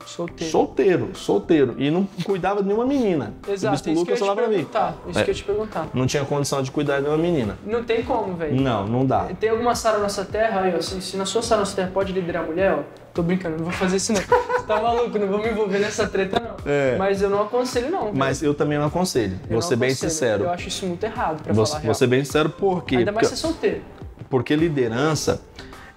Solteiro. 0.06 0.52
Solteiro, 0.52 1.10
solteiro. 1.16 1.76
E 1.78 1.90
não 1.92 2.06
cuidava 2.24 2.62
de 2.62 2.68
nenhuma 2.68 2.86
menina. 2.86 3.34
Exato, 3.48 3.76
isso 3.76 3.84
que 4.06 4.12
eu 4.12 4.16
ia 4.16 4.22
te 4.22 4.36
perguntar. 4.36 4.98
Isso 5.10 5.20
É. 5.20 5.24
que 5.24 5.32
eu 5.32 5.36
te 5.36 5.44
perguntar. 5.44 5.88
Não 5.94 6.06
tinha 6.08 6.24
condição 6.26 6.62
de 6.62 6.72
cuidar 6.72 6.98
de 6.98 7.04
nenhuma 7.04 7.22
menina. 7.22 7.58
Não 7.66 7.84
tem 7.84 8.04
como, 8.04 8.36
velho. 8.36 8.60
Não, 8.60 8.88
não 8.88 9.06
dá. 9.06 9.26
Tem 9.40 9.50
alguma 9.50 9.76
Sara 9.76 9.98
na 9.98 10.04
nossa 10.04 10.24
terra 10.26 10.62
aí, 10.62 10.74
ó. 10.76 10.82
Se, 10.82 11.02
se 11.02 11.18
na 11.18 11.26
sua 11.26 11.42
Sara 11.42 11.58
na 11.58 11.62
nossa 11.62 11.76
terra 11.76 11.92
pode 11.94 12.14
liderar 12.14 12.44
a 12.44 12.46
mulher, 12.46 12.74
ó. 12.74 12.84
Tô 13.14 13.24
brincando, 13.24 13.56
não 13.58 13.64
vou 13.66 13.74
fazer 13.74 13.96
isso 13.96 14.12
não. 14.12 14.20
Você 14.22 14.66
tá 14.68 14.82
maluco, 14.82 15.18
não 15.18 15.28
vou 15.28 15.40
me 15.40 15.48
envolver 15.50 15.80
nessa 15.80 16.06
treta, 16.06 16.38
não. 16.38 16.56
É. 16.70 16.98
Mas 16.98 17.22
eu 17.22 17.30
não 17.30 17.44
aconselho, 17.44 17.90
não. 17.90 18.06
velho. 18.06 18.18
Mas 18.18 18.44
eu 18.44 18.54
também 18.54 18.78
não 18.78 18.86
aconselho. 18.88 19.40
Eu 19.46 19.54
Vou 19.54 19.62
ser 19.62 19.78
bem 19.78 19.92
sincero. 19.96 20.44
Eu 20.44 20.50
acho 20.50 20.68
isso 20.68 20.86
muito 20.86 21.02
errado, 21.06 21.42
pra 21.42 21.54
Vou, 21.54 21.66
falar 21.66 21.80
vou 21.82 21.94
ser 21.94 22.08
bem 22.08 22.26
sincero 22.26 22.50
por 22.50 22.84
quê? 22.84 22.98
Ainda 22.98 23.14
mais 23.14 23.28
Porque, 23.28 23.40
ser 23.42 23.48
solteiro. 23.48 23.82
porque 24.30 24.54
liderança 24.56 25.42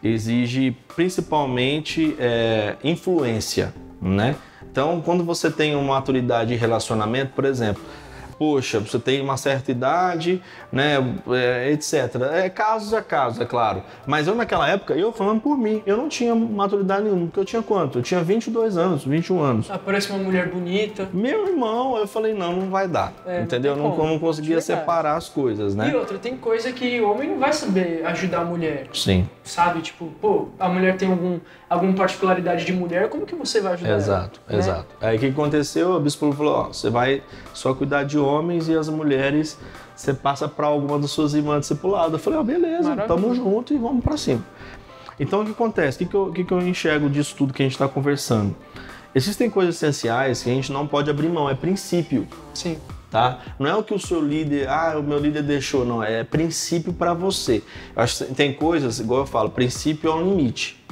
exige 0.00 0.76
principalmente 0.94 2.14
é, 2.20 2.76
influência, 2.84 3.74
né? 4.00 4.36
Então, 4.70 5.00
quando 5.00 5.24
você 5.24 5.50
tem 5.50 5.74
uma 5.74 5.94
maturidade 5.94 6.50
de 6.50 6.56
relacionamento, 6.56 7.32
por 7.34 7.44
exemplo, 7.44 7.82
poxa, 8.38 8.78
você 8.78 8.98
tem 8.98 9.20
uma 9.20 9.36
certa 9.36 9.70
idade, 9.72 10.40
né, 10.70 10.96
é, 11.30 11.72
etc. 11.72 12.14
É 12.32 12.48
casos 12.48 12.94
a 12.94 13.02
casos, 13.02 13.40
é 13.40 13.44
claro. 13.44 13.82
Mas 14.06 14.28
eu 14.28 14.34
naquela 14.34 14.68
época, 14.68 14.94
eu 14.94 15.12
falando 15.12 15.40
por 15.40 15.58
mim, 15.58 15.82
eu 15.84 15.96
não 15.96 16.08
tinha 16.08 16.34
maturidade 16.34 17.02
nenhuma, 17.02 17.26
porque 17.26 17.40
eu 17.40 17.44
tinha 17.44 17.62
quanto? 17.62 17.98
Eu 17.98 18.02
tinha 18.02 18.22
22 18.22 18.76
anos, 18.76 19.04
21 19.04 19.42
anos. 19.42 19.70
Aparece 19.70 20.10
uma 20.10 20.22
mulher 20.22 20.48
bonita. 20.48 21.08
Meu 21.12 21.48
irmão, 21.48 21.96
eu 21.96 22.06
falei, 22.06 22.32
não, 22.32 22.52
não 22.54 22.70
vai 22.70 22.86
dar. 22.86 23.12
É, 23.26 23.42
entendeu? 23.42 23.74
Não, 23.74 23.90
como, 23.90 24.08
não 24.08 24.18
conseguia 24.18 24.60
separar 24.60 25.16
as 25.16 25.28
coisas, 25.28 25.74
E 25.74 25.76
né? 25.76 25.96
outra, 25.96 26.18
tem 26.18 26.36
coisa 26.36 26.70
que 26.72 27.00
o 27.00 27.10
homem 27.10 27.30
não 27.30 27.38
vai 27.38 27.52
saber 27.52 28.06
ajudar 28.06 28.42
a 28.42 28.44
mulher. 28.44 28.86
Sim, 28.92 29.28
Sabe? 29.48 29.80
Tipo, 29.80 30.06
pô, 30.20 30.48
a 30.58 30.68
mulher 30.68 30.98
tem 30.98 31.10
algum, 31.10 31.40
alguma 31.70 31.94
particularidade 31.94 32.66
de 32.66 32.72
mulher, 32.72 33.08
como 33.08 33.24
que 33.24 33.34
você 33.34 33.62
vai 33.62 33.72
ajudar 33.72 33.96
exato, 33.96 34.40
ela? 34.46 34.58
Né? 34.58 34.62
exato. 34.62 34.86
Aí 35.00 35.16
o 35.16 35.20
que 35.20 35.26
aconteceu? 35.26 35.92
O 35.92 36.00
bispo 36.00 36.30
falou, 36.32 36.54
ó, 36.54 36.62
você 36.68 36.90
vai 36.90 37.22
só 37.54 37.72
cuidar 37.72 38.04
de 38.04 38.18
homens 38.18 38.68
e 38.68 38.76
as 38.76 38.90
mulheres 38.90 39.58
você 39.96 40.12
passa 40.12 40.46
para 40.46 40.66
alguma 40.66 40.98
das 40.98 41.10
suas 41.10 41.32
irmãs 41.32 41.60
discipuladas. 41.60 42.12
Eu 42.12 42.18
falei, 42.18 42.38
ó, 42.38 42.42
beleza, 42.42 42.90
Maravilha. 42.90 43.08
tamo 43.08 43.34
junto 43.34 43.72
e 43.72 43.78
vamos 43.78 44.04
para 44.04 44.18
cima. 44.18 44.44
Então 45.18 45.40
o 45.40 45.44
que 45.46 45.52
acontece? 45.52 45.96
O 45.96 45.98
que, 46.00 46.06
que, 46.06 46.14
eu, 46.14 46.32
que, 46.32 46.44
que 46.44 46.52
eu 46.52 46.60
enxergo 46.60 47.08
disso 47.08 47.34
tudo 47.36 47.54
que 47.54 47.62
a 47.62 47.64
gente 47.64 47.72
está 47.72 47.88
conversando? 47.88 48.54
Existem 49.14 49.48
coisas 49.48 49.76
essenciais 49.76 50.42
que 50.42 50.50
a 50.50 50.52
gente 50.52 50.70
não 50.70 50.86
pode 50.86 51.10
abrir 51.10 51.28
mão, 51.30 51.48
é 51.48 51.54
princípio. 51.54 52.28
Sim. 52.52 52.78
Tá? 53.10 53.40
Não 53.58 53.66
é 53.66 53.74
o 53.74 53.82
que 53.82 53.94
o 53.94 53.98
seu 53.98 54.20
líder, 54.20 54.68
ah, 54.68 54.96
o 54.98 55.02
meu 55.02 55.18
líder 55.18 55.42
deixou, 55.42 55.84
não, 55.84 56.02
é 56.02 56.24
princípio 56.24 56.92
para 56.92 57.14
você. 57.14 57.62
Eu 57.96 58.02
acho 58.02 58.24
que 58.24 58.34
tem 58.34 58.52
coisas, 58.52 59.00
igual 59.00 59.20
eu 59.20 59.26
falo, 59.26 59.50
princípio 59.50 60.10
é 60.10 60.14
um 60.14 60.30
limite, 60.30 60.82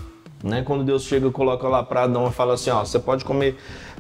né? 0.42 0.62
Quando 0.62 0.84
Deus 0.84 1.04
chega 1.04 1.28
e 1.28 1.30
coloca 1.30 1.68
lá 1.68 1.82
para 1.82 2.04
Adão 2.04 2.28
e 2.28 2.32
fala 2.32 2.54
assim, 2.54 2.70
ó, 2.70 2.84
você 2.84 2.98
pode 2.98 3.24
comer 3.24 3.56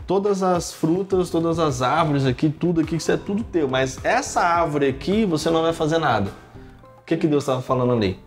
todas 0.06 0.42
as 0.42 0.72
frutas, 0.72 1.30
todas 1.30 1.58
as 1.58 1.82
árvores 1.82 2.24
aqui, 2.24 2.48
tudo 2.48 2.80
aqui, 2.80 2.96
isso 2.96 3.10
é 3.10 3.16
tudo 3.16 3.42
teu, 3.42 3.68
mas 3.68 4.02
essa 4.04 4.40
árvore 4.40 4.86
aqui 4.86 5.24
você 5.24 5.50
não 5.50 5.62
vai 5.62 5.72
fazer 5.72 5.98
nada. 5.98 6.30
O 7.00 7.04
que 7.06 7.16
que 7.16 7.26
Deus 7.26 7.42
estava 7.44 7.62
falando 7.62 7.92
ali? 7.92 8.18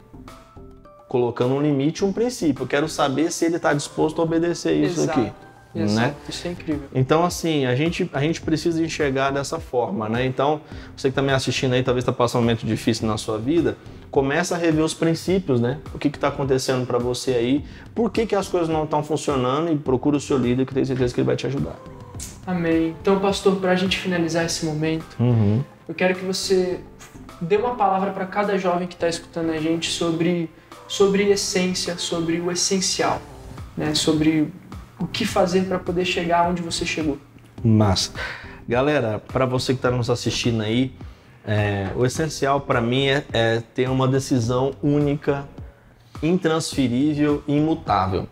Colocando 1.08 1.56
um 1.56 1.62
limite, 1.62 2.06
um 2.06 2.13
princípio. 2.13 2.63
Eu 2.63 2.67
quero 2.67 2.88
saber 2.88 3.32
se 3.32 3.45
ele 3.45 3.56
está 3.56 3.73
disposto 3.73 4.21
a 4.21 4.23
obedecer 4.23 4.73
isso 4.73 5.02
Exato. 5.02 5.19
aqui, 5.19 5.34
Exato. 5.75 6.08
né? 6.08 6.13
Isso 6.27 6.47
é 6.47 6.51
incrível. 6.51 6.88
Então, 6.95 7.23
assim, 7.23 7.65
a 7.65 7.75
gente, 7.75 8.10
a 8.13 8.19
gente 8.21 8.41
precisa 8.41 8.84
enxergar 8.84 9.29
dessa 9.32 9.60
forma, 9.60 10.10
né? 10.10 10.25
Então, 10.25 10.62
você 10.97 11.10
que 11.10 11.12
está 11.12 11.21
me 11.21 11.32
assistindo 11.32 11.73
aí, 11.73 11.84
talvez 11.84 12.01
está 12.03 12.12
passando 12.12 12.39
um 12.41 12.43
momento 12.45 12.65
difícil 12.65 13.08
na 13.08 13.17
sua 13.17 13.38
vida, 13.38 13.77
começa 14.10 14.55
a 14.55 14.58
rever 14.58 14.84
os 14.84 14.93
princípios, 14.95 15.62
né? 15.62 15.77
O 15.93 15.99
que 15.99 16.08
está 16.08 16.29
acontecendo 16.29 16.88
para 16.88 16.97
você 16.97 17.32
aí, 17.32 17.63
por 17.93 18.10
que, 18.12 18.25
que 18.25 18.34
as 18.36 18.47
coisas 18.47 18.67
não 18.67 18.84
estão 18.86 19.03
funcionando 19.03 19.71
e 19.71 19.77
procura 19.77 20.17
o 20.17 20.19
seu 20.19 20.38
líder, 20.38 20.65
que 20.65 20.73
tem 20.73 20.84
certeza 20.84 21.13
que 21.13 21.19
ele 21.21 21.27
vai 21.27 21.36
te 21.36 21.45
ajudar. 21.45 21.75
Amém. 22.47 22.95
Então, 23.01 23.19
pastor, 23.19 23.55
pra 23.58 23.75
gente 23.75 23.97
finalizar 23.97 24.45
esse 24.45 24.65
momento, 24.65 25.05
Uhum. 25.19 25.62
eu 25.88 25.93
quero 25.93 26.15
que 26.15 26.25
você 26.25 26.79
dê 27.39 27.58
uma 27.58 27.75
palavra 27.75 28.10
para 28.12 28.25
cada 28.25 28.58
jovem 28.58 28.88
que 28.88 28.95
está 28.95 29.08
escutando 29.08 29.51
a 29.51 29.58
gente 29.60 29.89
sobre, 29.91 30.49
sobre 30.88 31.29
essência, 31.29 31.95
sobre 31.97 32.39
o 32.41 32.51
essencial, 32.51 33.21
né? 33.77 33.93
Sobre 33.93 34.51
o 35.00 35.08
que 35.08 35.26
fazer 35.26 35.66
para 35.66 35.80
poder 35.80 36.06
chegar 36.06 36.50
onde 36.50 36.62
você 36.62 36.86
chegou. 36.86 37.18
Massa. 37.64 38.12
Galera, 38.68 39.20
para 39.20 39.46
você 39.46 39.74
que 39.74 39.80
está 39.80 39.90
nos 39.90 40.10
assistindo 40.10 40.62
aí, 40.62 40.94
é, 41.46 41.90
o 41.96 42.06
essencial 42.06 42.62
para 42.62 42.82
mim 42.82 43.08
é, 43.08 43.24
é 43.34 43.64
ter 43.74 43.90
uma 43.90 44.08
decisão 44.08 44.74
única, 44.84 45.48
intransferível 46.22 47.44
e 47.48 47.56
imutável. 47.56 48.28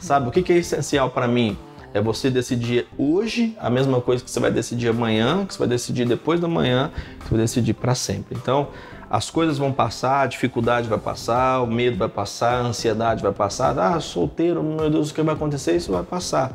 Sabe, 0.00 0.28
o 0.28 0.30
que, 0.30 0.42
que 0.42 0.52
é 0.52 0.56
essencial 0.56 1.10
para 1.10 1.28
mim? 1.28 1.56
É 1.94 2.00
você 2.00 2.28
decidir 2.28 2.86
hoje 2.98 3.56
a 3.58 3.70
mesma 3.70 4.00
coisa 4.00 4.22
que 4.22 4.30
você 4.30 4.40
vai 4.40 4.50
decidir 4.50 4.88
amanhã, 4.88 5.46
que 5.46 5.54
você 5.54 5.58
vai 5.60 5.68
decidir 5.68 6.06
depois 6.06 6.40
da 6.40 6.48
manhã, 6.48 6.90
que 7.20 7.24
você 7.24 7.30
vai 7.30 7.40
decidir 7.40 7.74
para 7.74 7.94
sempre. 7.94 8.36
Então, 8.36 8.68
as 9.10 9.30
coisas 9.30 9.58
vão 9.58 9.72
passar, 9.72 10.22
a 10.22 10.26
dificuldade 10.26 10.88
vai 10.88 10.98
passar, 10.98 11.62
o 11.62 11.66
medo 11.66 11.96
vai 11.96 12.08
passar, 12.08 12.54
a 12.54 12.66
ansiedade 12.66 13.22
vai 13.22 13.32
passar. 13.32 13.78
Ah, 13.78 14.00
solteiro, 14.00 14.62
meu 14.62 14.90
Deus, 14.90 15.10
o 15.10 15.14
que 15.14 15.22
vai 15.22 15.34
acontecer? 15.34 15.76
Isso 15.76 15.92
vai 15.92 16.02
passar. 16.02 16.52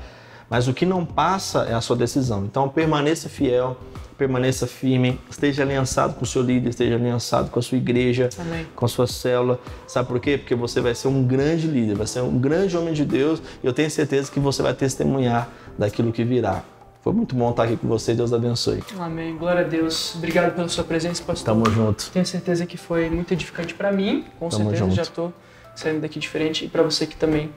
Mas 0.50 0.68
o 0.68 0.74
que 0.74 0.86
não 0.86 1.06
passa 1.06 1.64
é 1.64 1.74
a 1.74 1.80
sua 1.80 1.96
decisão. 1.96 2.44
Então 2.44 2.68
permaneça 2.68 3.30
fiel, 3.30 3.78
permaneça 4.18 4.68
firme, 4.68 5.18
esteja 5.30 5.64
aliançado 5.64 6.14
com 6.14 6.24
o 6.24 6.28
seu 6.28 6.42
líder, 6.42 6.70
esteja 6.70 6.96
aliançado 6.96 7.50
com 7.50 7.58
a 7.58 7.62
sua 7.62 7.78
igreja, 7.78 8.30
Amém. 8.38 8.68
com 8.76 8.86
a 8.86 8.88
sua 8.90 9.08
célula. 9.08 9.58
Sabe 9.88 10.10
por 10.10 10.20
quê? 10.20 10.38
Porque 10.38 10.54
você 10.54 10.82
vai 10.82 10.94
ser 10.94 11.08
um 11.08 11.24
grande 11.24 11.68
líder, 11.68 11.96
vai 11.96 12.06
ser 12.06 12.22
um 12.22 12.38
grande 12.38 12.78
homem 12.78 12.94
de 12.94 13.06
Deus 13.06 13.42
e 13.64 13.66
eu 13.66 13.72
tenho 13.72 13.90
certeza 13.90 14.30
que 14.30 14.42
você 14.42 14.62
vai 14.62 14.74
testemunhar 14.74 15.48
daquilo 15.78 16.12
que 16.12 16.26
virá. 16.26 16.64
Foi 17.02 17.14
muito 17.14 17.36
bom 17.36 17.50
estar 17.50 17.64
aqui 17.64 17.76
com 17.76 17.88
você, 17.88 18.14
Deus 18.14 18.32
abençoe. 18.32 18.84
Amém. 19.00 19.36
Glória 19.36 19.62
a 19.62 19.68
Deus. 19.68 20.14
Obrigado 20.16 20.54
pela 20.56 20.68
sua 20.70 20.84
presença, 20.84 21.24
pastor. 21.24 21.46
Tamo 21.46 21.70
junto. 21.70 22.12
Tenho 22.12 22.26
certeza 22.26 22.66
que 22.68 22.78
foi 22.78 23.10
muito 23.10 23.34
edificante 23.34 23.74
para 23.74 23.92
mim, 23.92 24.26
com 24.40 24.50
Tamo 24.50 24.64
certeza 24.66 24.84
junto. 24.86 24.96
já 24.96 25.06
tô 25.06 25.32
saindo 25.76 26.02
daqui 26.02 26.20
diferente 26.20 26.66
e 26.66 26.70
para 26.70 26.84
você 26.84 27.08
que 27.08 27.16
também 27.16 27.52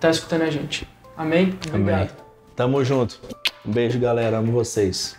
tá 0.00 0.10
escutando 0.10 0.42
a 0.42 0.50
gente. 0.50 0.88
Amém? 1.16 1.56
Obrigado. 1.68 2.00
Amém. 2.00 2.10
Tamo 2.56 2.84
junto. 2.84 3.20
Um 3.64 3.70
beijo, 3.70 4.00
galera. 4.00 4.38
Amo 4.38 4.50
vocês. 4.50 5.16